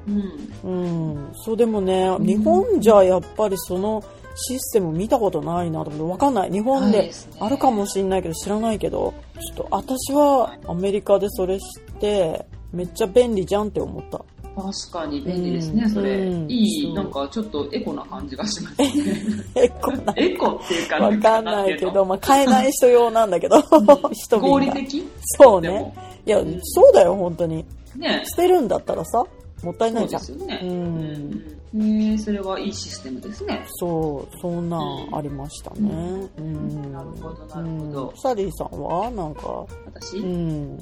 [0.64, 0.70] うん。
[0.70, 1.32] うん。
[1.34, 4.02] そうでもね、日本じゃやっぱりその
[4.34, 6.50] システム見たことないなと思って、わかんない。
[6.50, 7.10] 日本で
[7.40, 14.24] あるかもしんないけど知らないけど、ちょっと私はアメリカでそれ知って、めっちゃ便利じゃんって思った。
[14.54, 16.16] 確かに便利ですね、うんそれ。
[16.18, 18.92] うんいい、なんかちょっとエコな感じがしますね。
[19.54, 20.12] え、こんな。
[20.16, 23.62] エコっていうか、わかんないけど、まあ、買えない人用なんだけど、
[24.12, 24.74] 人合理が。
[24.74, 25.08] 的？
[25.38, 25.94] そうね。
[26.26, 27.64] いやん、そうだよ、本当に。
[27.96, 29.24] ね捨てるんだったらさ、
[29.62, 30.44] もったいないじゃんそうです。
[30.44, 30.60] よね。
[30.62, 33.64] うんうんねそれはいいシステムですね。
[33.80, 36.28] そう、そんなんありましたね。
[36.36, 36.92] うん。
[36.92, 38.16] なるほど、なるほどうん。
[38.18, 39.10] サリーさんは？
[39.10, 40.78] なんか、私、うん。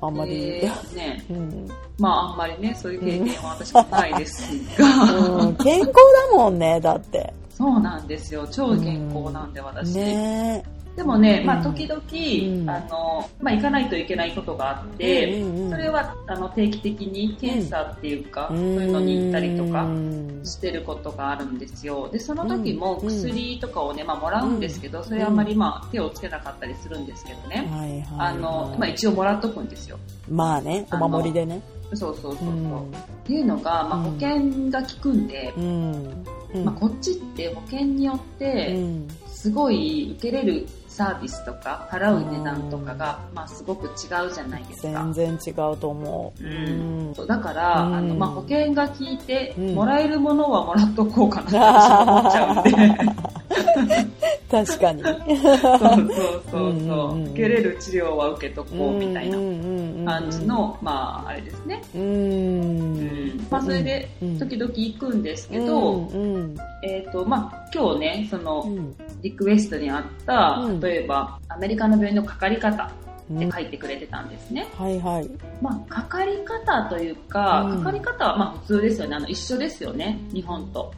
[0.00, 1.68] あんまり、えーね、うん。
[1.98, 4.42] まああんまりね、そういう経験は私もないです
[4.78, 5.92] が、うん健康
[6.32, 7.32] だもんね、だって。
[7.50, 8.46] そうなんですよ。
[8.46, 9.94] 超健康なんで、私。
[9.94, 10.62] ね
[10.98, 22.08] でもね、まあ、うん時々、んあの、まあ、行かないといけないことがあって、うんうんうんそれは、あの、定期的に検査っていうか、うそういうのに行ったりとかう、んしてることがあるんですよ。
[22.08, 27.68] で、その時もうん薬とかをね、まあ、もらうんですけど、それあんまりまあ、手をつけなかったりするんですけどね。
[27.70, 28.02] はいはい。
[28.18, 29.98] あの、まあ、一応もらっとくんですよ。
[30.28, 31.62] まあね、お守りでね。
[31.94, 32.48] そうそうそうそう。
[32.48, 36.24] うんっていうのが、まあ、うん保険が効くんで、うん。
[36.54, 39.08] うんまあ、こっちって保険によって、うん
[39.38, 40.66] すごい受けれる
[40.98, 45.08] サービスとか払う値段とかが、まあ、すごく違うじゃないですか。
[45.14, 45.38] 全。
[45.38, 46.44] 然違うと思う。
[46.44, 47.14] うん。
[47.14, 47.94] そうだから、うん。
[47.94, 49.74] あのまあ、保険が効いて、うん。
[49.76, 51.52] もらえるものはもらっとこうかなっ
[51.94, 53.18] て思っちゃうんで。
[54.50, 55.02] 確かに。
[55.04, 56.08] そうそう
[56.50, 60.40] そうそう、受けれる治療は受けとこうみたいなな感じ。
[60.46, 61.98] の、まああれですね、う。
[61.98, 62.94] うん。
[62.94, 64.38] んまあ、それでうん。
[64.38, 66.56] 時々行くんですけど、うん。
[66.82, 68.94] えっ、とまあ今日ねそのうん。
[69.20, 72.90] リクエストにあった、うん例えばアメリカの病院のかかり方
[73.30, 74.66] うんって書いてくれてたんですね。
[74.78, 75.30] はいはい。
[75.60, 79.16] まあ、かかり方というか、うんかかり方はまあ普通ですよね。
[79.16, 80.18] あの、一緒ですよね。
[80.32, 80.92] 日本と。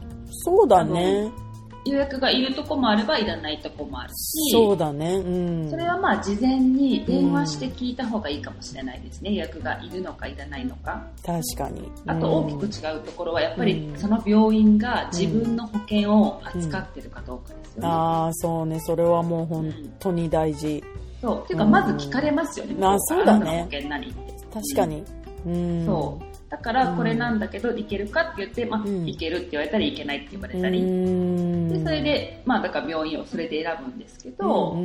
[0.45, 1.29] そうだね。
[1.85, 5.15] 予約がいるとこもあればいらないとこもあるし、そうだね。
[5.15, 5.69] うん。
[5.69, 9.31] それはまあ事前に電話して聞いた方がいいかもしれないですね。
[9.31, 11.03] 予約がいるのかいらないのか。
[11.25, 11.91] 確かに。
[12.05, 17.87] あと大きく違うところはやっぱりうんその病院が自分の保険を扱ってるかどうかですよね。
[17.87, 18.79] ああ、そうね。
[18.81, 20.83] それはもう本当に大事。
[21.21, 21.43] そう。
[21.43, 22.75] っていうかまず聞かれますよね。
[22.85, 24.33] あそうだね保険何って。
[24.53, 25.03] 確かに。
[25.47, 25.85] うん。
[25.85, 26.30] そう。
[26.51, 30.81] だからこれなんだけど、いけるかって言って、まあ、うんいけるって言われたりいけないって言われたうり。
[30.81, 31.69] ん。
[31.69, 34.83] で、それで、まあ、だから病院をそれで選ぶんですけど、うんう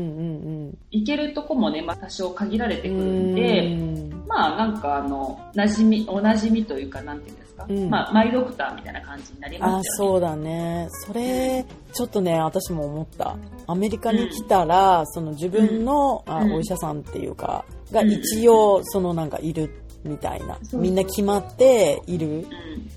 [0.68, 3.33] ん行けるとこもね、まあ、多少限られてくるうん。
[3.33, 9.83] んで、うんまあ、なんかあの、馴染み、お馴染みというか、なんていうんですか、うんまあ、マイドクターみたいな感じになりあますよね。
[9.96, 10.87] そうだね。
[10.90, 13.37] それ、ちょっとね、私も思った。
[13.66, 19.68] アメリカに来たら、その自分の、あうんお医者さんっていうか、がうん一応、そのなんかいる
[20.06, 20.58] みたいな。
[20.72, 22.44] みんな決まっているうん。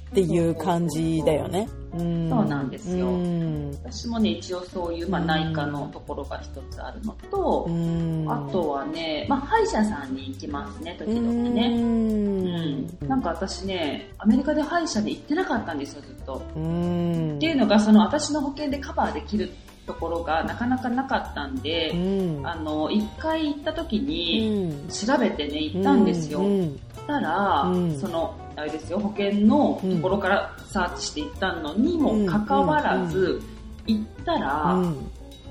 [0.09, 1.69] っていう感じだよね。
[1.93, 2.29] ううん。
[2.29, 3.07] そうなんですよ。
[3.07, 3.71] うん。
[3.83, 8.25] 私もね、一応そういう、まあ、内科のところが一つあるのと、うん。
[8.27, 11.67] あとはね、まあ、歯医者さんに行きますね、時々ね。
[11.67, 16.41] うん、なんか私ね、アメリカで歯医者で行ってなかったんですよ、ずっと。
[16.55, 17.35] うん。
[17.37, 19.51] っていうのが、その私の保険でカバーできる
[19.85, 22.47] ところがなかなかなかったんで、うん。
[22.47, 24.87] あの、一回行った時に、うん。
[24.89, 26.39] 調べてね、行ったんですよ。
[26.39, 27.99] うんしたら、うん。
[27.99, 33.41] その、あれですよ、保険のところからサーチして行ったのにもかかわらず、
[33.87, 34.95] 行ったら、うん。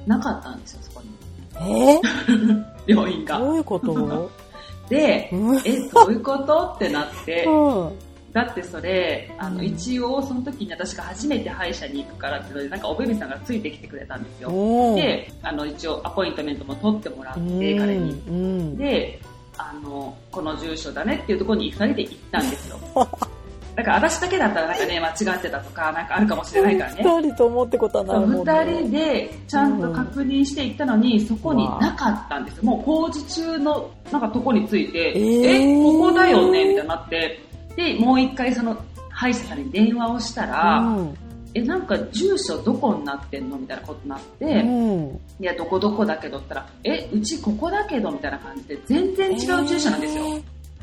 [0.06, 1.08] なかったんですよ、そこに。
[1.60, 2.00] え
[2.86, 3.38] 病院が。
[3.40, 4.30] どういうこと？
[4.88, 5.56] で、うん。
[5.64, 6.72] え、どういうこと？
[6.76, 7.92] ってなって、うん。
[8.32, 9.64] だってそれ、あの、うん。
[9.64, 14.50] 一応その時に私が初めて歯医者に行くからってので、なんかおべびさんがついてきてくれたんですよ。
[14.50, 17.78] うんで、あの、一応アポイントメントも取ってもらって、うん。
[17.78, 18.12] 彼に。
[18.28, 18.76] うん。
[18.76, 19.20] で、
[19.58, 22.78] あの、この住所だねっていうところに二人で行ったんですよ。
[23.76, 27.02] だから私だけだったらなんかね、間違ってたとか、なんかあるかもしれないからね。
[27.04, 32.64] 二人と思ってことはないもんね二人でちゃんと確認していったのに、そこになかったんですよ。
[32.64, 37.40] もう工事中のなんかとこについて、えーえ、ここだよねみたいになって、
[37.76, 38.76] で、もう一回その
[39.10, 41.27] 歯医者さんに電話をしたら、うん
[41.58, 45.20] え、なんか住所どこになってんのみたいなことになって、うん。
[45.40, 50.24] いや、どこどこだけどって言ったら、え、うちここだけどみたいな感じで、全然違う住所なんですよ。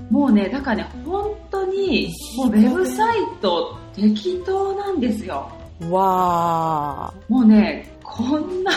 [0.10, 5.50] もうね、だからね、本当に、もうウェブサイト適当なんですよ。
[5.82, 5.90] えー。
[5.90, 8.72] わもうね、こんな、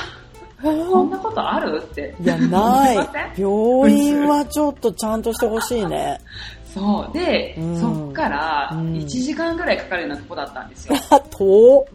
[0.62, 2.14] こんーなことあるって。
[2.20, 2.96] いやない。
[3.36, 6.18] 病院はちょっとちゃんとしてほしいね
[6.78, 7.12] そう。
[7.12, 10.96] で、うんそっからうん1時間ぐらいかかるようなとこだったんですよ。
[11.10, 11.86] あ 遠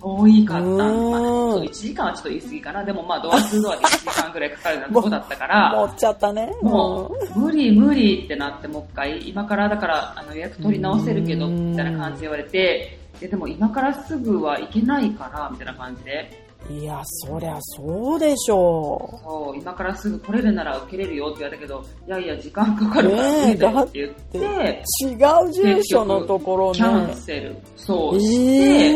[0.00, 0.64] 遠いかった。
[0.64, 2.84] うんまあそう1時間はちょっと言い過ぎかな。
[2.84, 25.14] でもまあドアツードアで1時間ぐらいかかるようなとこだったから、持っちゃったねもう、無理無理ってなって、もう一回、今からだから、あの予約取り直せるけど、うんみたいな感じで言われて、ででも今からすぐは行けないから、みたいな感じで、いやそりゃそうでしょそう、今からすぐ来れるなら受けれるよって言われたけど、いやいや、時間かかるからねだよって言って、う違
[25.48, 28.92] う住所のところねキャンセル、そうして、え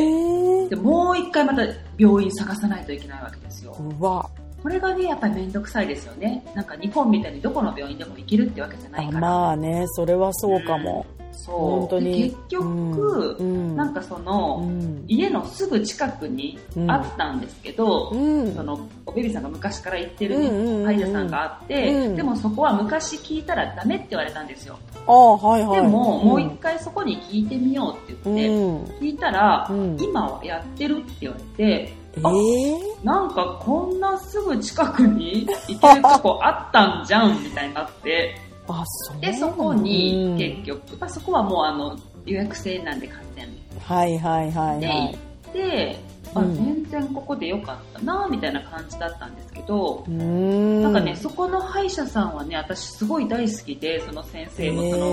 [0.66, 1.62] ーで、もう一回また
[1.98, 3.76] 病院探さないといけないわけですよ。
[3.78, 4.28] うわ
[4.62, 6.42] これがね、やっぱりめんどくさいですよね。
[6.54, 9.20] なんか日本みたいにどこの病院でも行けるってわけじゃないあから。
[9.20, 11.23] まあねそれはそうかもそう。
[11.23, 12.22] 本当に。
[12.22, 15.04] で結局、うんなんかその、うん。
[15.06, 18.54] 家のすぐ近くにあったんですけど、うん。
[18.54, 20.36] そのおベビーさんが昔から行ってる
[20.84, 22.16] 歯医者さんがあって、うん。
[22.16, 24.78] でもそこは昔聞いたらダメって言われたんですよ。
[25.06, 25.82] はいはい。
[25.82, 28.84] でも、もう一一回そこに聞いてみようってう言って、ん。
[29.00, 29.96] 聞いたら、うん。
[30.00, 38.36] 今はやってるって言われて、えあーなんかこんなすぐ近くに行けるとこあったんじゃんみたいになって、
[38.68, 39.20] あそう。
[39.20, 43.62] で、そこに結局、まあ、そこはもうあの予約制なんで完全に。
[43.80, 44.98] はいはいはいで、はい。
[44.98, 45.10] 行
[45.50, 45.96] って、
[46.34, 46.54] あうん。
[46.56, 50.82] 全然ここでよかったなみたいな感じだったんですけど、うーん。
[50.82, 55.04] なんかね、そこの歯医者さんはね、私すごい大好きで、その先生もその、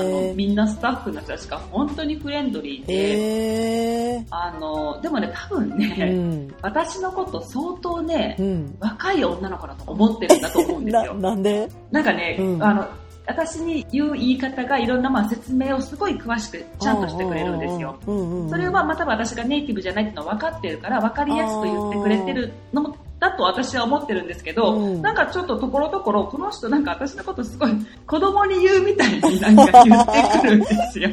[0.00, 6.54] あの、みんなスタッフの人たちが本当にフレンドリーで、あの、でもね、多分ね、うん。
[6.62, 8.76] 私のこと相当ね、うん。
[8.80, 11.14] 若い女の子だと思ってるんだと思うんです なよ。
[11.14, 11.68] なんで？
[11.90, 12.62] なんかね、うん。
[12.62, 12.86] あの、
[13.26, 17.98] 私に言う言い方がいろんなまあ説明をすごい詳しくちゃんとしてくれるんですよ。
[18.04, 27.72] それはまあ多分私がネイティブじゃないっていうのは分かってるから分かりやすく言ってくれてるのもだと私は思ってるんですけど、うんなんかちょっとところどころこの人なんか私のことすごい
[28.06, 31.10] 子供に言うみたいになんか言ってくるんですよ。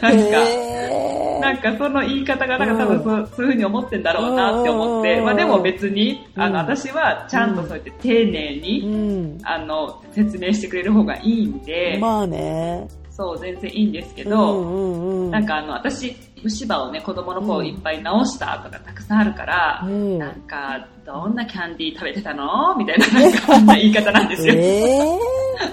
[0.00, 0.18] なんか。
[0.20, 5.24] へーなんかその言い方がなんか多分そう,、そういうふうに思ってんだろうなって思って、うん。
[5.24, 6.66] まあでも別に、あの、うん。
[6.66, 9.38] 私はちゃんとそうやって丁寧に、うん。
[9.42, 12.88] あの、説明してくれる方がいいんで、まあね
[13.20, 15.30] そう、全然いいんですけうど、んうんうん。
[15.30, 20.18] なんかあの、私、虫歯をね、子供の頃いっぱい直したとかたくさんあるから、うん。
[20.18, 22.74] なんか、どんなキャンディー食べてたの？
[22.76, 24.54] みたいな、なんか、こんな言い方なんですよ。
[24.56, 25.18] え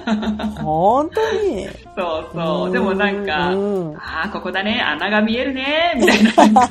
[0.05, 1.67] ー、本当に？
[1.95, 2.71] そうそう。
[2.73, 6.61] でもなんか、うんああ、ここだね、穴が見えるね、みたいな、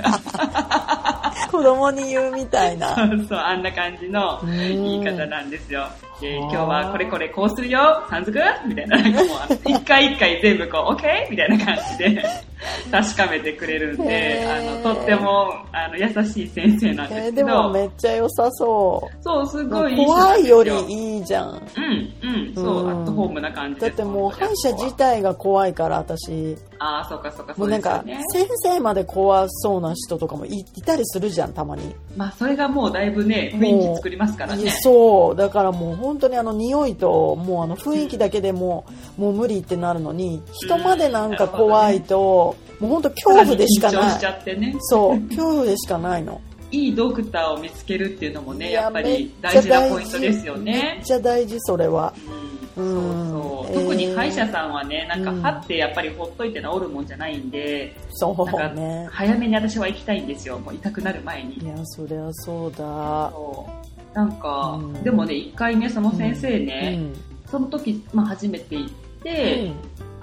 [1.56, 2.94] 子供に言うみたいな。
[2.94, 5.86] そうそう、あんな感じの言い方なんですよ。
[6.20, 8.38] で、今日はこれこれこうするよ、さんずく？
[8.66, 11.30] みたいな、なんかもう、一回一回全部こう、オッケー？
[11.30, 12.22] みたいな感じで
[12.90, 19.16] 確かめてくれるんで、あの、とっても、あの、優しい先生なんでえーすけど、でもめっちゃ良さそう。
[19.22, 20.64] そう、すごいいい怖いよ。
[20.64, 21.48] よりいいじゃん。
[21.50, 22.90] うん、うん、そう、うん。
[22.90, 23.80] アットホームな感じ。
[23.80, 28.04] だってもう歯医者自体が怖いから私ああ、そうかそうか、もなんか。
[28.32, 34.70] 先生まで怖そうな人とかもいいたりするじゃんたまにまあ、それがもうだいぶね、雰囲気作りますからね。
[34.82, 38.86] そうだからもう本当にあの匂いともうあの雰囲気だけでも
[39.18, 44.74] うもう無理ってなるのに人までなんか怖いと、もう本当恐怖でしかない ゃってね。
[44.80, 46.40] そう恐怖でしかないの
[46.70, 51.04] いいドクターを見つけるっていうのもね、いややっぱり大事なポイントですよめねっ。
[51.04, 52.12] ちゃ大事それは。
[52.26, 52.56] うん。
[52.76, 53.72] うんそうそう。
[53.72, 55.42] えー特に歯医者さんはね、なんかうん。
[55.42, 60.58] 歯ってやっぱりほっといて治るもんじゃないんで、そうなんかね早めに私は行きたいんですよ。
[60.58, 61.58] もう痛くなる前に。
[61.58, 61.66] い。
[61.66, 62.76] やそりゃそうだ。
[63.32, 63.68] そ
[64.12, 64.16] う。
[64.16, 64.92] なんか、うん。
[65.04, 67.12] でもね、一回ね、その先生うね、ん。
[67.50, 68.90] その時、まあ初めて行っ
[69.22, 69.72] て、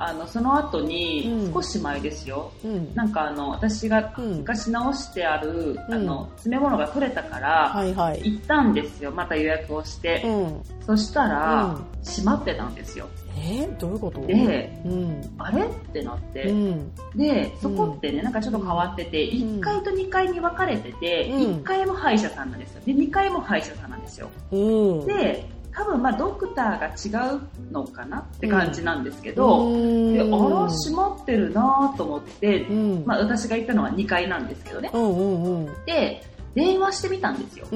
[0.05, 1.53] あの、その後にう、ん。
[1.53, 2.51] 少し前ですよ。
[2.63, 2.93] うん。
[2.95, 4.37] なんかあの、私がうん。
[4.39, 5.93] 昔直してある、うん。
[5.93, 8.21] あの、詰め物が取れたから、はいはい。
[8.23, 9.11] 行ったんですよ。
[9.11, 10.21] また予約をして。
[10.25, 10.61] うん。
[10.85, 11.85] そしたら、うん。
[12.05, 13.07] 閉まってたんですよ。
[13.35, 13.65] え？
[13.79, 14.21] どういうこと？
[14.27, 15.21] で、うん。
[15.37, 15.65] あれ？
[15.65, 16.91] ってなって、うん。
[17.15, 19.59] で、そこってね、なんかちょっと変わってて、うん。
[19.59, 21.41] 1階と2階に分かれてて、うん。
[21.61, 22.81] 1階も歯医者さんなんですよ。
[22.85, 24.29] で、2階も歯医者さんなんですよ。
[24.51, 24.57] う
[25.03, 25.05] ん。
[25.07, 25.45] で、
[25.75, 29.71] 多分まあドクターが違うのかなって感じなんですけど、
[30.13, 30.27] で、あら、
[30.69, 34.91] 閉まってるなと思って、うんまあ私が行ったのは2階なんですけどね。
[34.93, 37.67] うんうんうんで、電話してみたんですよ。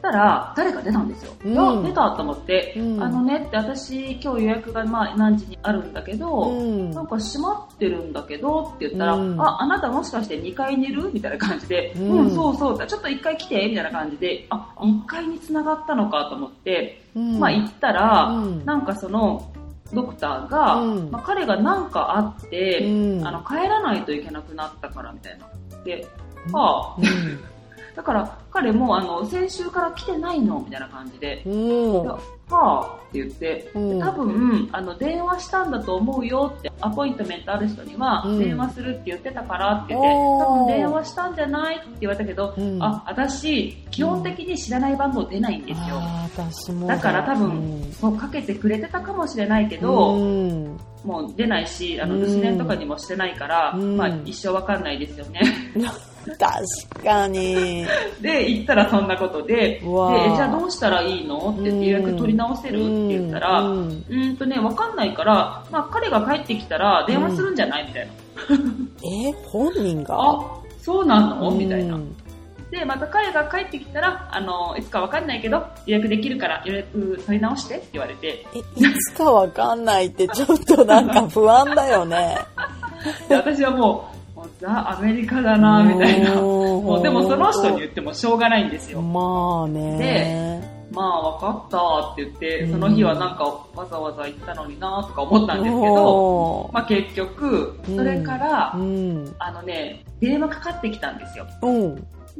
[0.00, 1.32] たら、誰か出たんですよ。
[1.44, 1.58] うん。
[1.58, 3.02] あ、出たと思って、うん。
[3.02, 6.90] あのねって私今日予約がまあ何時にあるんだけど、うん。
[6.90, 9.40] なんか閉まってるんだけどって言ったら、うん。
[9.40, 11.10] あ、あなたもしかして2階にいる？
[11.12, 17.38] みたいな感じで、ううんん、そうそう、ちょっと1階来て、みたいな感じで、あ、1階に繋がったのかと思って、うん。
[17.38, 18.64] まあ行ったら、うん。
[18.64, 19.50] なんかその、
[19.92, 21.10] ドクターが、うん。
[21.10, 23.26] まあ、彼が何かあって、うん。
[23.26, 25.48] あの、帰らないといけなくなったからみたいな。
[25.84, 26.06] で、
[26.52, 27.59] はあ、うん
[28.00, 42.82] だから彼もあの、先週から来てないのみたいな感じで、はあって言って、うん多分、あの、電話したんだと思うよって、アポイントメントある人にはうん、電話するって言ってたからって言って、多分電話したんじゃないって言われたけど、うん。
[42.82, 46.00] あ、私、基本的に知らない番号出ないんですよ。
[46.86, 47.92] だから多分、うん。
[47.92, 50.80] そうかけてくれてたかもしれないけど、うん。
[51.04, 53.96] もう出ないし、あの、うん留守電とかにもしてないから、うん。
[53.98, 55.40] まあ一生わかんないですよね。
[56.38, 57.86] 確かに。
[58.20, 68.12] で、行ったらそんなことで、で、じゃあどうしたらいいのって予約取り直せるって言ったら、ううんーんとね、わかんないから、まあ彼が帰ってきたら電話するんじゃないみたいな。
[69.30, 70.14] え本人が？
[70.18, 70.40] あ、
[70.80, 71.50] そうなの？
[71.50, 71.94] みたいな。
[71.94, 71.98] う。
[71.98, 72.16] ん
[72.70, 78.62] で、また彼が帰ってきたら、あの、いつかわかんないけど、予約できるから予約取り直してって言われて、えい
[79.08, 82.36] つかわかんないってちょっとなんか不安だよね。
[83.28, 84.09] で私はもう、もう
[84.60, 86.40] ザ・アメリカだな、みたいな。
[86.40, 89.02] うんもうでもその人に言ってもしょうがないんですよ。
[89.02, 90.60] まあね。
[90.92, 92.72] まあわかったって言って、うん。
[92.72, 99.34] その日はなんかわざわざ行ったのになとか思ったんですけど、まあ結局、それから、うん。
[99.38, 101.46] あのね、電話かかってきたんですよ。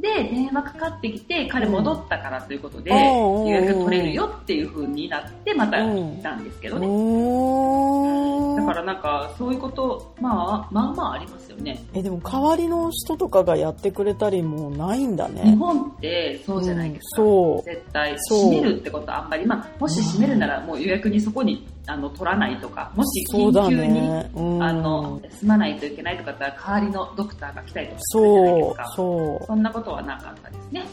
[0.01, 2.97] うんで、電話かかってきて、彼戻ったからということで、うん
[3.47, 6.87] 予約取れるよっていう風になって、また来たんですけどね。
[6.87, 11.83] おーだからなんか、そういうこと、まあ、まあまあありますよね。
[11.93, 17.21] えでも代わりの人とかがやってくれたりもないんだ日ね本ってそうじゃないですか。
[17.21, 18.15] うんそう絶対。
[18.29, 24.63] 閉めるってことはあんまり、まあ、もし閉めるならもう予約にそこにあの取らないとか、もし緊急に、ねうん。
[24.63, 28.93] あの、済まないといけないとかだったら代わりのドクターが来たりとかするじゃないでそうすか。
[28.95, 30.85] そそんなことはなかったですね。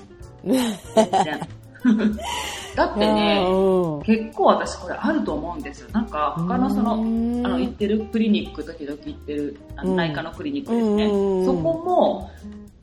[2.75, 4.03] だってね、うん。
[4.03, 5.89] 結構私これあると思うんですよ。
[5.93, 7.47] なんか他のその、うん。
[7.47, 11.07] あの行ってるクリニック、時々行ってるあのうん内科のクリニックですね。
[11.07, 11.45] うん。
[11.45, 12.31] そこも、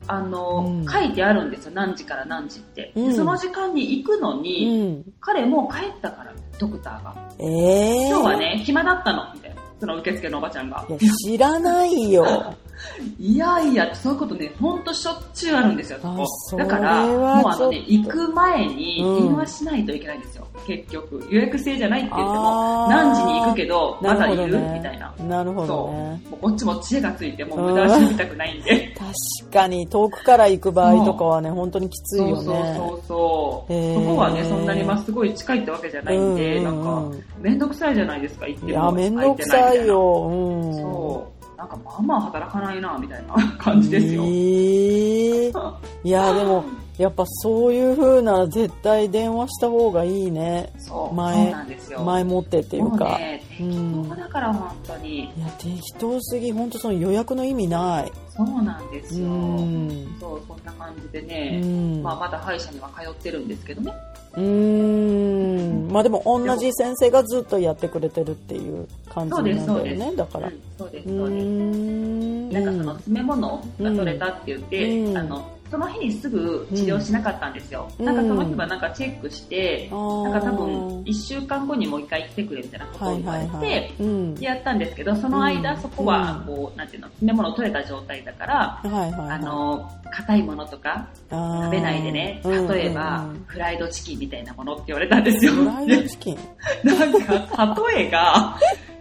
[0.06, 0.88] あの、うん。
[0.88, 1.72] 書いてあるんですよ。
[1.74, 2.92] 何時から何時って。
[3.14, 5.04] その時間に行くのうに、ん。
[5.20, 7.14] 彼もう帰ったから、ドクターが。
[7.38, 9.56] えー今日はね、暇だったの、みたいな。
[9.78, 10.86] その受付のおばちゃんが
[11.24, 12.24] 知らないよ
[13.18, 15.98] いやいや、そういうことね、ほんとしょっちゅうあるんですよ、
[16.56, 21.26] だから、もうあのね、行く前にうん電話しないといけないんですよ、結局。
[21.30, 25.14] 予約制じゃないって言ってあも、ー何時に行くけど、まだいるねみたいな。
[25.28, 25.94] なるほどそう。
[25.94, 28.94] ねもうこっちも知恵がついて、もう無駄足みたくないんで。
[29.40, 33.72] 確かに遠くから行く場合とかはね本当にきついよそうそうねそうそう。
[33.94, 38.70] そこはね、そんなにまあすごい近いってわけじゃないんで、うんなんうんか、めんどくさいじゃないですか、行っても。
[38.70, 41.35] いやめんどくさいようんそう。
[41.56, 44.22] なんかまあまあ働かないな、みたいな 感じですよ。
[44.22, 46.64] えーいやでも
[46.98, 50.72] やっぱそういう風な絶対電話した方がいいね
[51.12, 51.54] 前。
[52.04, 53.64] 前もってっていうかもうね、適
[54.08, 55.24] 当だから本当に。
[55.24, 59.28] いや適当すぎ本当その予約の意味ないそうなんですうよ。
[59.28, 63.92] んそう、そんな感じでうね、んまあまだ歯医者には通ってるんですけどね。
[64.36, 69.96] うーんまあでも同じ先生がずっとやってくれてるっていう感じなんだよ。
[69.96, 71.44] ねだからうんそうです、うそうです。
[72.52, 77.90] なんかその詰め物が取れたって言って、うんあの、その日にすぐ治療しなかったんですよ。
[77.98, 78.06] うん。
[78.06, 83.92] なんかその日はなんかチェックして、ななんか多分1週間後にもう一回来てくれみたいなことを言われて、
[84.40, 85.80] やったんですけど、その間、うん。
[85.80, 88.80] そこは、こう、なんていうの、詰め物取れた状態だから。
[88.84, 91.36] あの、硬いものとか食
[91.66, 93.30] 食べないでね、うん例えば、うん。
[93.30, 95.52] うんフライドチキンみたいなものって言われたんですよ。
[95.52, 96.38] フライドチキン？
[96.84, 98.56] なんか、例えが、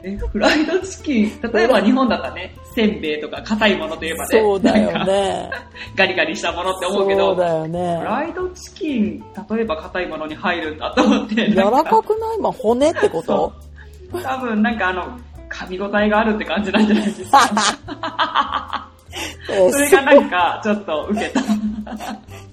[0.08, 5.50] え、フライドチキン、例えば日本だったらね、せんべいとか硬いものといえばね、そうだよなんかね。
[5.96, 8.06] ガリガリしたものって思うけど、そうだよねフ。
[8.06, 12.40] ライドチキン、例えば硬いものに入るんだと思って、柔らかくない？
[12.40, 13.52] まあ骨ってこと？
[14.22, 18.90] 多分なんかあの、噛み応えがあるって感じなんじゃないですか。
[19.50, 21.42] えそれがなんか、ちょっと受けた。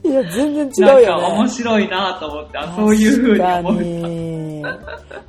[0.08, 1.26] いや、全然違なかうんよね。
[1.38, 4.12] 面白いなと思って、あそういう風に思確かう。
[4.62, 4.78] に。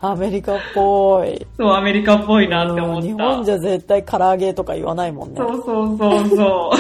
[0.02, 1.46] アメリカっぽい。
[1.58, 3.08] そう、アメリカっぽいなって思った。
[3.08, 5.36] うん日本じゃ絶対唐揚げとか言わないもんね。
[5.38, 6.78] そうそうそうそう。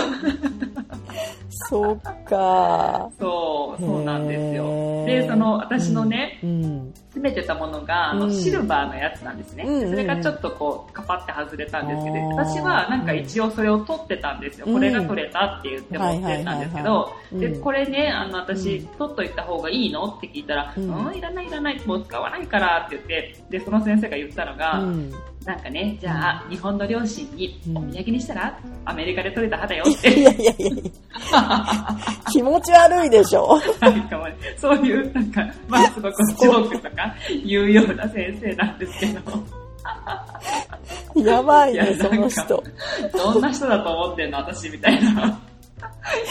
[1.70, 3.10] そっか。
[3.20, 4.64] そう、そうなんですよ
[5.06, 6.93] で、その、私のね、うん。
[7.14, 9.64] 詰めてたものが、あの、うんシルバーのやつなんですね。
[9.68, 9.84] うんうん。
[9.84, 14.66] うんそれがちょっとこう、カパって外れたんですけど、私はなんか一応それを取ってたんですよ。
[14.68, 14.74] うん。
[14.74, 17.62] これが取れたって言って持ってたんですけどで、うん。
[17.62, 18.86] これね、あの、私、うん。
[18.97, 20.06] 取っといた方がいいの？
[20.06, 25.12] って聞いたら、ううんん、いらないいらない、もう使わないからって言って、で、その先生が言ったのが、うん。
[25.45, 27.78] なんかね、じゃあ、日本の両親にうん。
[27.78, 30.20] お土産にしたら、アメリカで取れた歯だよって。
[30.20, 30.72] いやいやいや
[32.32, 33.60] 気持ち悪いでしょ。
[34.58, 37.16] そういう、なんか、まあ、すごくジョークとか
[37.46, 39.22] 言うような先生なんですけど、
[41.16, 42.64] やばいね、その人。
[43.14, 45.39] どんな人だと思ってんの、私みたいな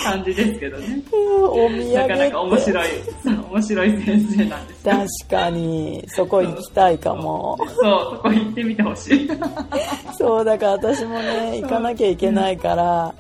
[0.05, 1.03] 感じですけどね。
[1.13, 2.59] お土産なかなか面。
[2.59, 2.89] 白い、
[3.51, 4.95] 面白い先生なんですよ。
[4.95, 7.57] 確かに、そこ行きたいかも。
[7.59, 9.31] そう、そこ行ってみてほしい。
[10.19, 13.15] そう、だから私もね、行かなきゃいけないから、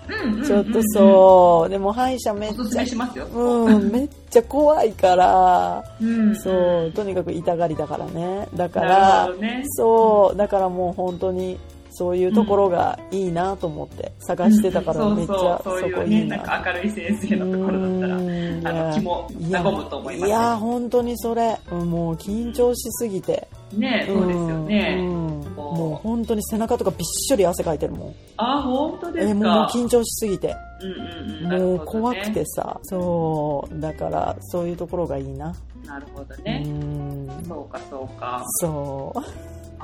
[0.45, 3.27] ちょっとそう、でも歯医者めっちゃめしますよ。
[3.35, 6.35] うん、めっちゃ怖いから、うん。
[6.37, 6.51] そ
[6.87, 8.49] う、とにかく痛がりだからね。
[8.55, 9.31] だかなら
[9.77, 11.59] そう、だからもう本当に、
[11.93, 16.37] そういうところがいいなと思って探してたからめっちゃそうそそう、そういうね、こいいな。
[16.39, 20.57] なんか明るい先生のところだったら、気も和むと思いますいや、よ。
[20.57, 21.59] 本当にそれ。
[21.71, 23.49] うんもう緊張しすぎて。
[23.73, 24.97] ねそうですよね。
[25.01, 28.15] うんうんもう本当に背中とかびっしょり汗かいてるもん。
[28.37, 29.31] あ、本当ですか。
[29.31, 30.55] えもうもう緊張しすぎて。
[30.81, 32.79] うんうんうんもう怖くてさ。
[32.83, 33.81] そう。
[33.81, 35.55] だから、そういうところがいいな。
[35.87, 36.61] なるほどうね。
[36.61, 37.29] ん。
[37.47, 38.45] そうか、そうか。
[38.61, 39.13] そ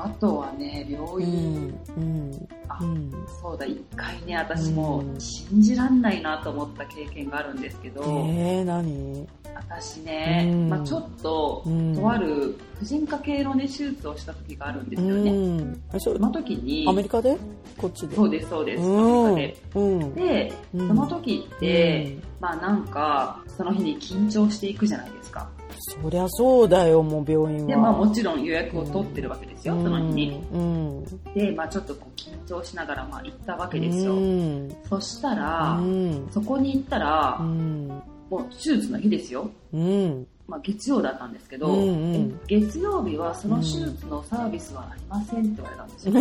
[0.01, 1.81] あとはね、病院、ん。
[1.97, 2.49] うん。
[2.69, 3.13] あうん。
[3.43, 9.27] そうだ、一回ね、私もうん信じらんないなと思った経験があるんですけど、えー、何？
[9.55, 15.31] 私ね、うんまあちょっと、うんとある婦人科系のね、手術をした時があるんですよね。
[15.33, 15.83] うん。
[15.93, 17.37] えそその時に、アメリカで？
[17.77, 18.15] こっちで？
[18.15, 20.15] そうです、そうです、うんアメリカうん。
[20.15, 20.23] で。
[20.23, 25.49] で、うんその時って、うんまあなんか、その日に緊張していくじゃないですか。
[25.79, 27.67] そりゃそうだよ、もう病院は。
[27.69, 30.43] で、まあもちろん予約を取ってるわけですよ、その日に。
[30.53, 31.05] うん。
[31.35, 34.15] で、まあちょっとこう緊張しながらまあ行ったわけですよ。
[34.15, 34.77] うん。
[34.89, 36.29] そしたら、うん。
[36.31, 37.89] そこに行ったら、うん。
[38.31, 39.51] もう手術の日ですよ。
[39.73, 40.27] うん。
[40.47, 46.13] まあ月曜だったんですけど、うんうんえ月曜日はその手術のサービスはありませんって言われたんですよ。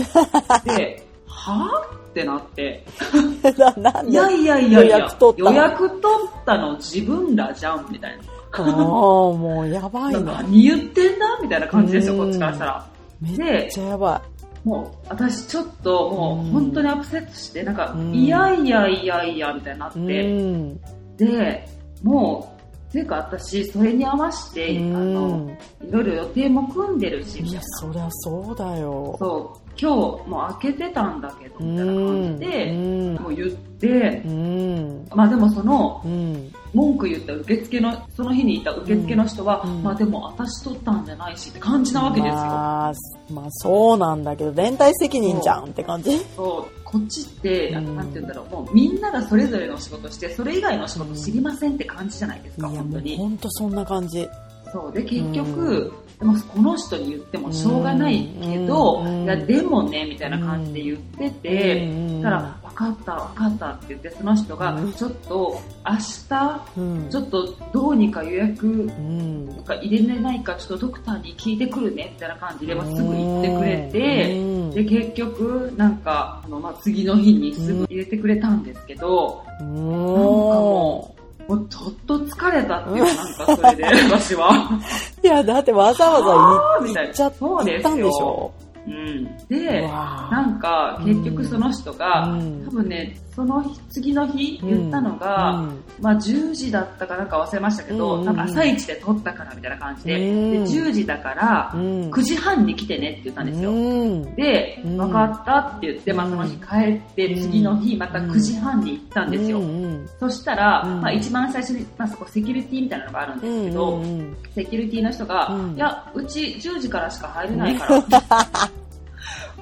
[0.76, 2.84] で、はぁってなって、
[4.10, 5.51] いやいやいやいや、予約取ったの？
[5.51, 8.18] 予約取ったの自分らじゃん、みたい
[8.52, 10.20] ああ、もうやばいな。
[10.20, 10.26] ね。
[10.26, 12.88] 何言ってんだみたいな感じですよ、うんこっちからしたら。
[13.22, 14.22] めっで、ちゃやば
[14.64, 20.80] もう私ちょっともううん本当にアップセットして、なんか、うんいやいやいやいや、みたいになって、ん。
[21.18, 21.68] で、
[22.04, 27.62] もう、っていうか私、それに合わせて、うんあの、いろいろ予定も組んでるし、みいや。
[27.64, 29.16] そりゃそうだよ。
[29.20, 32.40] そう、今日もう開けてたんだけど、うみたいな感じん。
[32.40, 35.08] で、うんもう言ってう、ん。
[35.14, 36.52] まあでもその、うん。
[36.74, 42.34] 文句言った受付の、その日にいた受付の人は、うんまあでも私取ったんじゃないしって感じなわけですよ。
[42.34, 42.94] まあ、
[43.34, 46.20] まあそうなんだけど、連帯責任じゃんって感じ。
[46.36, 53.18] そう、こっちって、あうんなんて言うんだろう、もうみんながそれぞれの仕事して、それ以外の仕事知りませんって感じじゃないですか、本当に。
[53.18, 54.28] ほんとそんな感じ。
[54.72, 54.91] そう。
[54.91, 59.24] で、結局、でもこの人に言ってもしょうがないけど、うん。
[59.26, 62.22] いや、でもね、みたいな感じで言ってて、うん。
[62.24, 65.95] たら、分かった、分かったって言って、その人がうん、ちょっと、明
[66.28, 67.09] 日、うん。
[67.11, 69.53] ちょっとどうにか予約うん。
[69.57, 74.72] とか入れれないか、ちょっとドクターに聞いてくるね、みたいな感じで、まあ、すぐ言ってくれて、うん。
[74.72, 81.16] で、結局、なんか、あの、まあ、次の日にすぐ入れてくれたんですけど、なんかもう、
[81.48, 84.70] もう、とっと疲れたっていう、なんかそれで、私は。
[85.24, 87.89] いや、だってわざわざあーみたいな行っちゃっそうですよ。
[87.89, 87.98] たん。
[87.98, 88.52] でしょ
[88.88, 89.38] うん。
[89.48, 92.66] で、なんか結局その人が、うん。
[92.66, 94.70] 多分ね、その日次の日うん。
[94.70, 95.84] 言ったのが、うん。
[96.02, 98.26] まあ10時だったかなんか忘れましたけど、うん。
[98.26, 102.10] なんか朝一で撮ったからみたいな感じで、うんで10時だからうん。
[102.10, 103.70] 9時半に来てねって言ったんですよ。
[103.72, 104.36] うん。
[104.36, 104.98] で、うん。
[104.98, 106.66] 分かったって言って、まあ、その日帰
[106.96, 107.42] って、うん。
[107.44, 109.60] 次の日また9時半に行ったんですよ。
[109.60, 110.10] うんうん。
[110.20, 111.02] そしたら、うん。
[111.02, 115.76] まあ、一番最初に、まあ、そこセキュリティみたいなのがあるんですけど、うんうんセキュリティの人が、うん。
[115.76, 118.72] いや、うち10時からしか入れないから。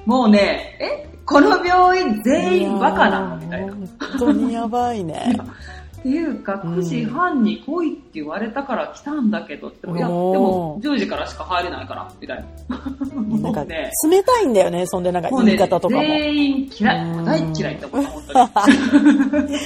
[0.06, 3.72] もうね、えこの病院全員バカなのみたいな。
[3.72, 5.36] っ本当にやばいね。
[6.06, 12.78] ていうか、うん9時半に来いって言われたから来たんだけどって、いや、でも10時からしか入れないから、みたいな。
[12.78, 16.00] なんかもう ね、冷たいんだよね、そんでなんかもうね言い方とかも。
[16.00, 17.04] 全員嫌い。
[17.04, 19.56] うん大嫌いって思った、 本当に。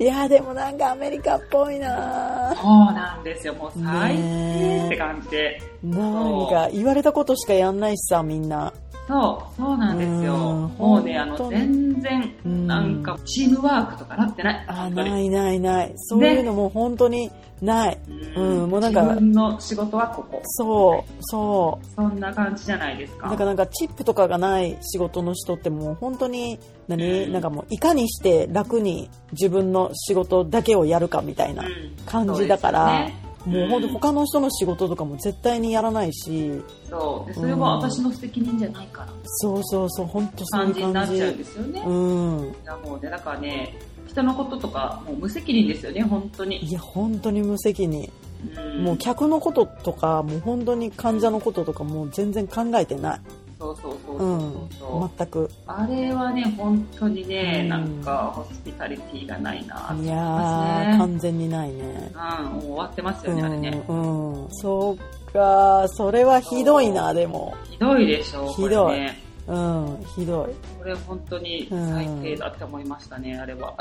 [0.00, 5.60] いや、でもなんかアメリカっぽいなそうなんですよ、もう最低って感じで。
[5.82, 8.72] なんか言われたことしかやんないしさ、みんな。
[9.08, 10.34] そう、そうなんですよ。
[10.34, 14.64] うんもうね、あの、全然、うんなんか、チームワークとかなってない。
[14.68, 15.92] あ、ないないない。
[15.96, 17.30] そういうのも本当に
[17.62, 17.98] ない。
[18.36, 20.40] うんもうなんか自分の仕事はここ。
[20.44, 23.18] そう、そそんな感じじゃないですう。
[23.18, 23.28] か。
[23.28, 31.70] なんかなんかチップとかがない仕事の人ってもう本当に、何、うんなんかもういかにして楽に自分の仕事だけをやるかみたいなうん
[32.04, 37.28] 感じだから、そうですよねもう本当他の人の仕事とかも絶対にやらないし、そう。
[37.28, 39.08] でそれは私の責任じゃないから。
[39.24, 41.12] そうそうそう、本当そうい感じにう感じ。
[41.12, 41.82] なっちゃうんですよね。
[41.86, 42.44] うん。
[42.44, 46.64] いやもうね、だからね、人のこととか、もう無責任ですよね、本当に。
[46.64, 48.00] いや、本当に無責任。
[48.02, 53.20] うんもう客のこととか、もう本当に患者のこととかもう全然考えてない。
[53.58, 55.18] そうそうそううそんうそう。。
[55.18, 55.50] 全く。
[55.66, 60.94] あれはね、本当にね、うんなんか、ホスピタリティがないなと思いいや。
[60.98, 62.12] 完全にないね。
[62.14, 63.70] うん、もう終わってますうよね、あれね。
[63.70, 64.48] ん、うん。
[64.50, 67.56] そうか、それはひどいな、でも。
[67.70, 69.27] ひどいでしょ、こひどいれね。
[69.48, 70.46] うん、ひど
[70.78, 73.74] これ本当に最低だって思いましたね、あれは。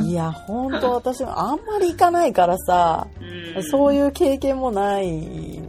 [0.00, 0.10] い。
[0.10, 5.62] いや、本当私もあんまり行かないからさ、うんそういう経験もない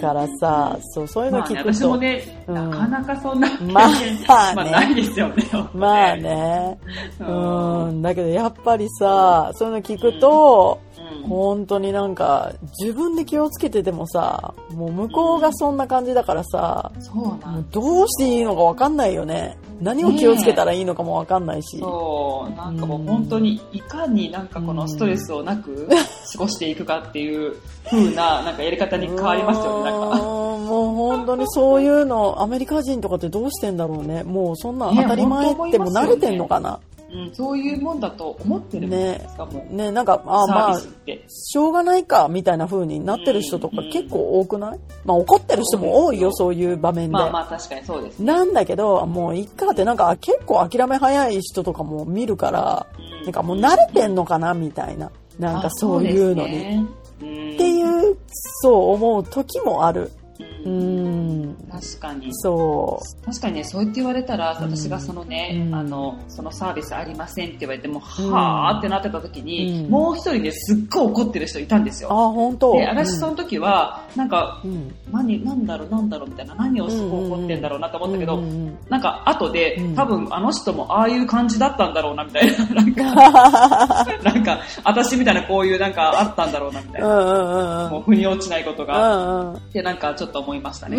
[0.00, 1.74] からさ、そう、そういうのまあね、聞くと。
[1.74, 5.44] 私もね、うんなかなかそんな経験、まあねまあないですよね。
[5.74, 6.78] まあね。
[7.18, 10.80] うんうん、だけどやっぱりさ、そういうの聞くと、
[11.12, 19.56] うん本当になんか、自分で気をつけててもさ、もう向こうがそんな感じだからさ、そうなもうんどうしていいのかわかんないよね。
[19.80, 21.78] 何を気をつけたらいいのかもわかんないし。
[21.78, 25.88] そう、なんかもう本当にいかになんかこのストレスをなく
[26.32, 27.54] 過ごしていくかっていう
[27.84, 30.40] 風ななんかやり方に変わりますよね、なんか。
[30.70, 34.22] もう本当にそういうの、アメリカ人とかってどうしてんだろうね。
[34.22, 36.78] もうそんな当たり前ってもう慣れてんのかな。
[37.12, 39.74] うん、そういうもんだと思ってるんですか、もう。
[39.74, 40.80] ね、なんか、あまあ。
[41.28, 44.78] しょうがないか、みたいな風になってる人とかうん結構多くない？
[45.04, 47.12] まあ怒ってる人も多いよ、そういう場面で。
[47.12, 48.26] まあまあ確かにそうですね。
[48.26, 55.10] なんだけど、もういっかってなんか結構諦め早い人とかも見るから、うんなんかもう慣れてんのかなみたいな。
[55.38, 56.86] なんかそういうのに。
[57.20, 57.54] に。
[57.54, 57.82] ってい
[58.12, 58.16] う、
[58.62, 60.10] そう思う時もある。
[60.64, 61.56] ううんん。
[61.70, 62.28] 確かに。
[62.34, 72.06] そ確かにね、そう言って言われたら、うん私がそのね、うんあの、そのサービスありませんって言われても、うんはーってなってた時に、うんもう一人ね、すっごい怒ってる人いたんですう。
[72.08, 72.30] あ、よ。
[72.32, 74.94] 本当で、私その時は、なんか、うん。
[75.12, 78.40] 何、なんだろう、なんだろうみたいな、何をすごい怒ってんだろうなと思ったけど、
[78.88, 87.08] なんか後で、うん多分あの人もああいう感じだったんだろうなみたいな、なんか、なんか、私みたいなこういうなんかあったんだろうなみたいな。
[87.08, 87.90] うんうんうんうん。
[87.90, 89.54] もう腑に落ちないことうが、んうん。
[89.56, 90.98] ってなんかちょっと思いましたね。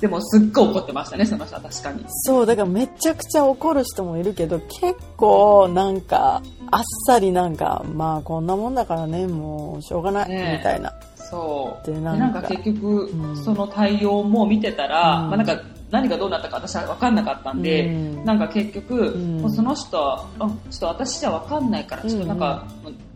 [0.00, 2.04] でもすっごい怒ってましたね、その人は確かに。
[2.08, 10.92] そう、だからめちゃくちゃ怒る人もいるけど、結構なんか、あっさりなんか、まあこんなもんだからね、もうしょうがない、みたいな。
[11.16, 11.86] そう。
[11.86, 15.60] ででなんんか結局、うんその対応も見てたら、うんまあなんか
[15.90, 22.64] 何がどうなったか私は分かんなかったんで、うんなんか結局、うその人は、あちょっと私じゃ分かんないから、ちょっとなんか、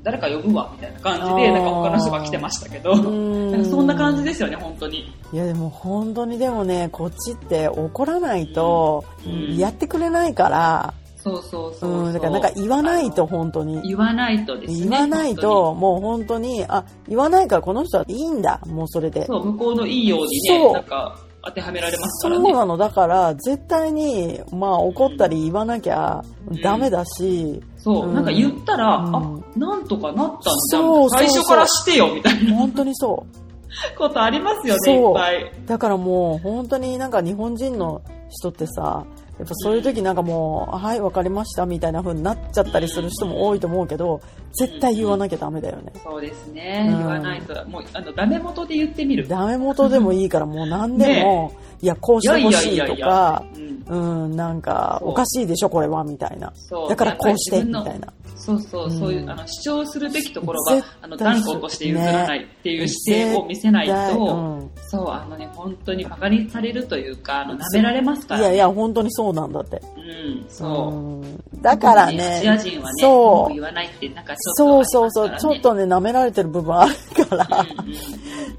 [0.04, 5.10] 誰か呼ぶわ、みたいな感じで、なんか他の人が来てましたけど、んなんかそんな感じですよね、本当に。
[5.32, 13.80] いやでも本当にでもね、こっちって怒らないとうんやってくれないから、そうそうそううん、そうだからなんか言わないと本当に。
[13.80, 14.88] 言わないとですね。
[14.90, 19.24] 言わないと、もう本当に、あ、言わないからこの人はいいんだ、もうそれで。
[19.24, 22.50] そう、向こうのいいようにね、なんか当てはめられますそからね。
[22.50, 22.76] うなの。
[22.76, 26.22] だから、絶対に、まあ、怒ったり言わなきゃ
[26.62, 30.40] ダメだし、そう、うんなんか言ったら、うんあ、なんとかなったん
[30.70, 30.82] じゃん。
[30.82, 33.26] そうそうそう最初からしてよ、みたいな本当にそ
[33.98, 35.42] ことありますよね、そういっぱい。
[35.42, 35.66] う。
[35.66, 39.04] だからもう、本当になんか日本人の人ってさ、
[39.38, 44.20] やっぱそういう時なんかもう、はい、わかりましたみたいな風になっちゃったりする人も多いと思うけど、
[44.54, 45.92] 絶対言わなきゃダメだよね。
[46.02, 46.86] そうですね。
[46.90, 49.26] うん言わないと、もう、あの、ダメ元で言ってみる。
[49.28, 53.74] ダメ元でもいいからもう何でも、いや、こうしてほしいとか、うん。
[53.86, 56.52] うん、なんか、おかしいでしょ、これは、みたいな。
[56.56, 56.88] そう。
[56.88, 58.12] だからこうして、みたいな。
[58.36, 69.80] そうそう、そういうう、んあの、主張するべきところ絶は、あの、対断固として譲らないっていう姿勢を見せないと、うんそう、あのね、本当に馬鹿にされるというか、あの、舐められますから、いやいや、本当にそうなんだって。
[69.96, 70.94] うん、そう。
[70.94, 77.66] うんだからねアジア人はね、そう言わないって、なんかそうそうそう、ちょっ、とね、舐められてる部分あるから。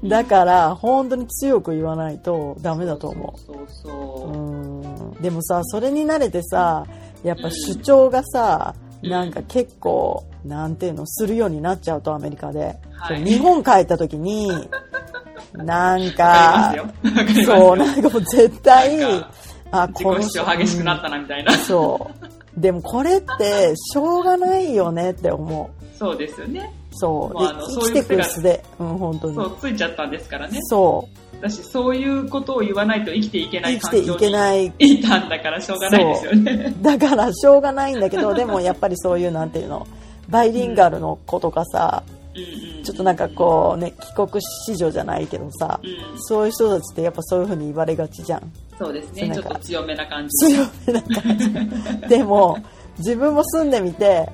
[0.04, 3.66] だから、本当に強く言わないとダメだと思そうそうう。
[3.68, 4.32] そう。
[4.32, 5.22] うん。
[5.22, 6.84] でもさ、それに慣れてさ、
[7.22, 12.76] やっぱ主張がさ、うんなんか結構、なんていうの、するようになっちゃうと、アメリカで。
[12.92, 14.48] はい日本帰った時に、
[15.52, 16.74] なんわか
[17.44, 19.24] そう、なんかもう絶対
[19.70, 21.52] あ、自己主張激しくなったなみたいな。
[21.52, 22.10] そ
[22.56, 22.60] う。
[22.60, 25.75] でもこれって、しょうがないよねって思う。
[25.98, 26.72] そうですよね。
[26.92, 27.34] そう。
[27.34, 28.64] もうあので生きてくそういう癖で。
[28.78, 29.34] うん、本当に。
[29.34, 30.58] そう、ついちゃったんですからね。
[30.62, 31.26] そう。
[31.40, 34.72] 私、そういうことを言わないと生きていけない生きてい環境にけない。
[34.78, 36.74] いたんだからしょうがないですよね。
[36.80, 39.86] だから、しょうがないんだけど、 でもやっぱりそういう、なんていうの、
[40.28, 42.16] バイリンガルの子とかさ、うんうん
[42.84, 48.52] ちょっとなんかこうね、帰国子女じゃないけどさ、うんそういう人たちってやっぱそういう風に言われがちじゃん。
[48.78, 49.30] そうですね。
[49.34, 50.46] ちょっと強めな感じ。
[50.46, 51.50] 強めな感じ。
[52.08, 52.58] でも、
[52.98, 54.28] 自分も住んでみて、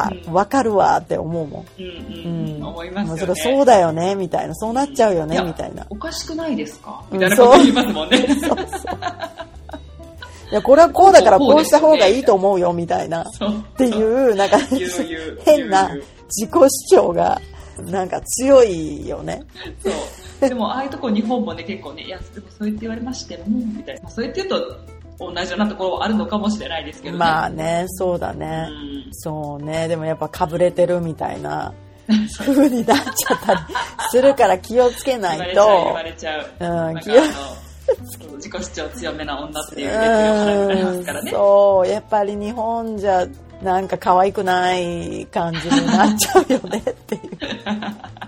[0.00, 1.66] あ、うんわかるわって思うもん。
[1.78, 2.64] うんううんうん。
[2.64, 3.20] 思いますよね。
[3.20, 4.54] それそうだよね、みたいな。
[4.54, 5.86] そうなっちゃうよね、みたいな。
[5.90, 7.02] おかしくないですか？
[7.10, 8.18] うんみたいなこと言いますもんね。
[8.26, 8.58] そうそう。
[10.50, 13.22] いや、これはこうだからこうした方がいいと思うよ、みたいな。
[13.22, 13.52] っそう。
[13.76, 14.58] ていう、なんか、
[15.44, 15.90] 変な
[16.28, 17.38] 自己主張が、
[17.84, 19.42] なんか強いよね。
[19.84, 19.90] そ
[20.46, 20.48] う。
[20.48, 24.08] でも、ああいうとこ日本もね、結構ね、いや、でもそう言って言われましても、みたいな。
[24.08, 24.76] そう言って言うと、
[25.18, 27.18] 同じようなところはあるのかもしれないですけどね。
[27.18, 28.62] まあね、そうだうね。
[28.66, 28.68] ん。
[29.12, 29.88] そうね。
[29.88, 31.72] でもやっぱかぶれてるみたいな
[32.38, 33.60] 風になっちゃったり
[34.10, 36.92] するから気をつけないと言われちゃう、言わ。
[36.92, 37.20] れちゃう。
[37.20, 37.28] うん
[38.20, 41.30] 気を自己主張強めな女っていうね。
[41.30, 43.26] そう、やっぱり日本じゃ、
[43.62, 47.20] なんか可愛くない感じになっちゃうよねっていう。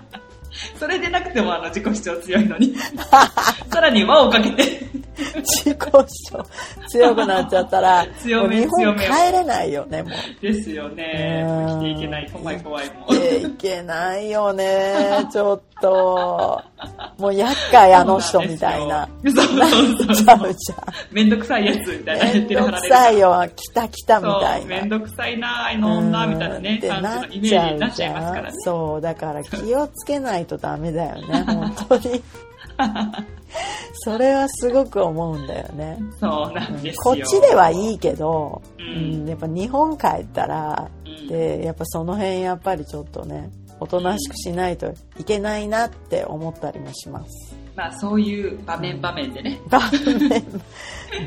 [0.77, 2.75] それでなくてもあの自己主張強いのに。
[3.71, 4.91] さらに輪をかけて。
[5.43, 6.45] 自己主張
[6.87, 10.41] 強くなっちゃったら、強め日本帰れないよね、もう。
[10.41, 11.43] ですよね。
[11.47, 12.29] うん生きていけない。
[12.31, 16.61] 怖い怖いも生きていけないよね、ちょっと。
[17.17, 19.07] もう厄介あの人みたいな。
[19.23, 20.75] そうそうそう。
[21.11, 22.87] めんどくさいやつみたいなめんどく。
[22.87, 24.65] さいよ、来た来たみたそ、いうな。
[24.65, 28.51] めんどくさいな、あの女、みたいなね、ってじのイメージになっちゃいますからね。
[28.63, 32.21] そう、だから気をつけないとダメだよね、本当に。
[33.93, 35.97] それはすごく思うんだよね。
[36.19, 36.93] そうなんですよ。
[37.03, 47.55] こっちではいいけど、ううんん、やっぱ日本帰ったら、うんで、やっぱその辺やっぱりちょっとね、おとなしくしないといけないなって思ったりもします。
[47.75, 50.43] まあそういう場面場面でね、場面、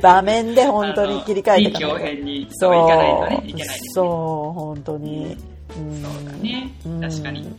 [0.01, 3.79] 場面で本当に切り替えていかないと変にそういかないとね、いけない。
[3.95, 4.07] そう、
[4.59, 5.27] 本当に。
[5.27, 7.01] うんそうだねうん。
[7.01, 7.49] 確かに。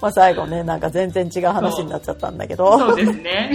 [0.00, 3.52] まあ最後ね、なんか全然違う話になっちゃったんだけど、そうですね。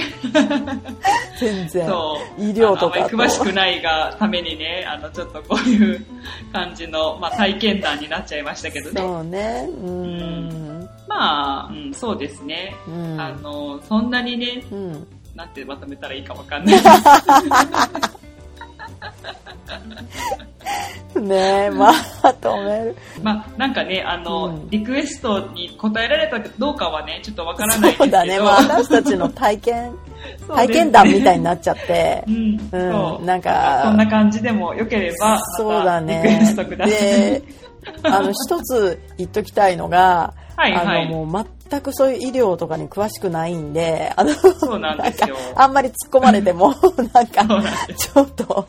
[1.39, 2.41] 全然そう。
[2.41, 6.05] 医療とかとあのあんまり詳しくないがためにね、あの、ちょっとこういう
[6.51, 9.01] 感じの、まあ体験談になっちゃいましたけどね。
[9.01, 10.89] そうね、うん。
[11.07, 12.75] まあ、うん、そうですね。
[12.87, 15.07] うんあの、そんなにね、うん。
[15.35, 16.75] なんてまとめたらいいかわかんない。
[21.19, 21.93] ねえ、まあ、
[22.41, 22.95] 止める。
[23.21, 28.03] まあ、なんかね、あの、うんリクエストに答えられたかどうかはね、ちょっとわからないですけど。
[28.03, 29.95] そうだね、まあ私たちの体験、
[30.47, 33.21] 体験談みたいになっちゃってう、ん、う。
[33.21, 36.77] ん、なんか、こんな感じでもよければ、そうだまたリクエねストく。
[36.77, 36.97] ださい。
[36.97, 37.43] で、
[38.03, 41.25] あの、一つ言っときたいのが、はいはいあの、もう
[41.73, 45.35] 全くそういう医療とかに詳しくないんで、あの、そうなんですよ。
[45.55, 46.73] あんまり突っ込まれても、
[47.13, 47.45] なんか、
[47.97, 48.67] ちょっと、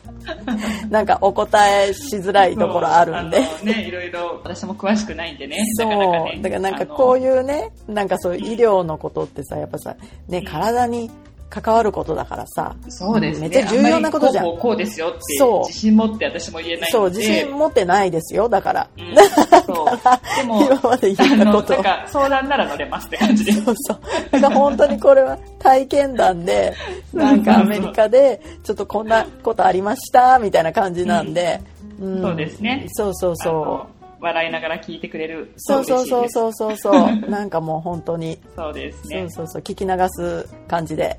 [0.89, 3.39] なんかお答えしづらいところあるんで。
[3.63, 5.57] ね、いろいろ、私も詳しくないんでね。
[5.77, 5.89] そう。
[5.89, 7.19] なかなかねだからなんかこうう。
[7.19, 9.95] いうね、なんかそういう医療のことってさ、やっぱさ、
[10.27, 11.11] ね、体に
[11.49, 13.49] 関わることだからさ、そうですね。
[13.49, 17.09] めっちゃ重要なことじゃんこうこうですよって、そう自信持って私も言えないそう。
[17.09, 18.89] 自信持ってないですよ、だから。
[18.97, 19.15] うん
[19.65, 20.37] そう。
[20.37, 23.51] でも、今まで言ったことなんか相談なら乗れますって感じで。
[23.63, 23.99] そうそう。
[24.31, 26.73] だから本当にこれは体験談で、
[27.13, 31.61] なんかアメリカで、ちょっとこんなことありました、みたいな感じなんで。
[32.03, 33.89] んそうですねそうそうそあの
[34.19, 37.15] 笑いながら聞いてくれるそうそうそううそうそうそう。
[37.29, 41.17] なんかもう本当に、そうですそねうそうそう、聞き流す感じで。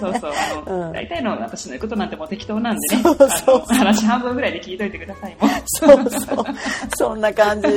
[0.00, 0.32] そうそう
[0.66, 6.44] あの、うん大体の私の言うことなんてもう適当なんでねそうそう話半分ぐらいで聞いといてくださいもうそうそう。
[6.96, 7.68] そんな感じ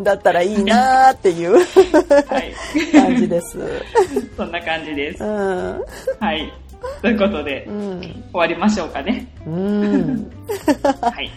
[0.00, 2.52] だったらいいなーっていうはい
[2.92, 3.58] 感じです。
[4.36, 5.82] そんな感じですうん。
[6.20, 6.52] はい
[7.00, 8.00] ということで、うん。
[8.00, 10.30] 終わりましょうかねうん。
[11.00, 11.30] はい。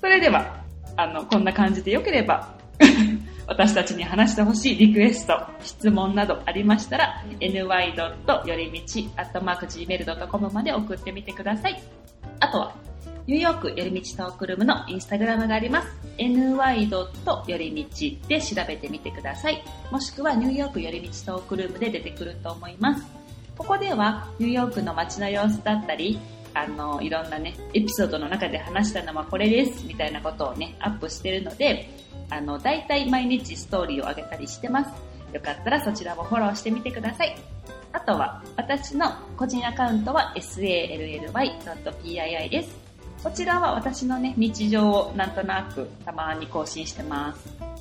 [0.00, 0.61] それでは、
[0.96, 2.54] あの、こんな感じでよければ、
[3.46, 7.58] 私たちに話してほしいリクエスト、質問などありましたら、ny.
[7.58, 11.82] よりみち .gmail.com まで送ってみてください。
[12.40, 12.74] あとは、
[13.26, 15.88] ニューヨークよりみちトークルームのインスタグラムがあります。
[16.18, 17.50] ny.
[17.50, 19.62] よりみちで調べてみてください。
[19.90, 23.04] もしくはニューヨークよりみちトークルームで出てくると思います。
[23.56, 26.18] ここではニューヨークの街の様子だったり、
[26.54, 31.88] あの、いろんなね、エピソードの中で話したのはこれです、みたいなことをね、アップしてるので、
[32.30, 34.90] あの、大体毎日ストーリーを上げたりしてます。
[35.32, 37.36] よかったらそちらもフォローしてみてください。
[37.92, 40.88] あとは、私の個人アカウントは sally.pii
[42.48, 42.76] です。
[43.22, 47.71] こちらは私のね、日常をなんとなくたまに更新してます。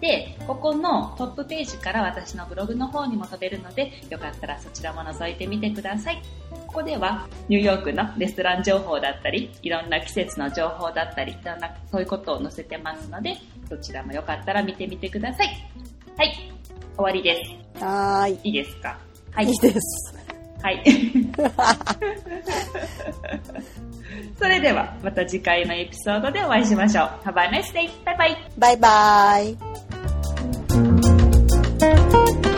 [0.00, 6.20] で、ここのトップページから私のブログの方にも飛べるので、よかったらそちらも覗いてみてください。
[6.50, 13.36] ここではニューヨークのレストラン情報だったり、いろんな季節の情報だったり、いろんなそういうことを載せてますので、
[13.68, 15.48] そちらもよかったら見てみてください。
[16.16, 16.52] はい、
[16.96, 17.42] 終わりで
[17.74, 17.82] す。
[17.84, 18.40] はーい。
[18.44, 18.98] いいですか？
[19.32, 19.58] はいいい。
[19.60, 19.80] です。
[20.62, 20.82] はい。
[24.38, 27.06] それではまた次回のエピソードでお会いしましょう。
[27.24, 27.88] Have a nice day!
[28.04, 29.83] バイバイバイバイ。
[31.84, 32.53] Música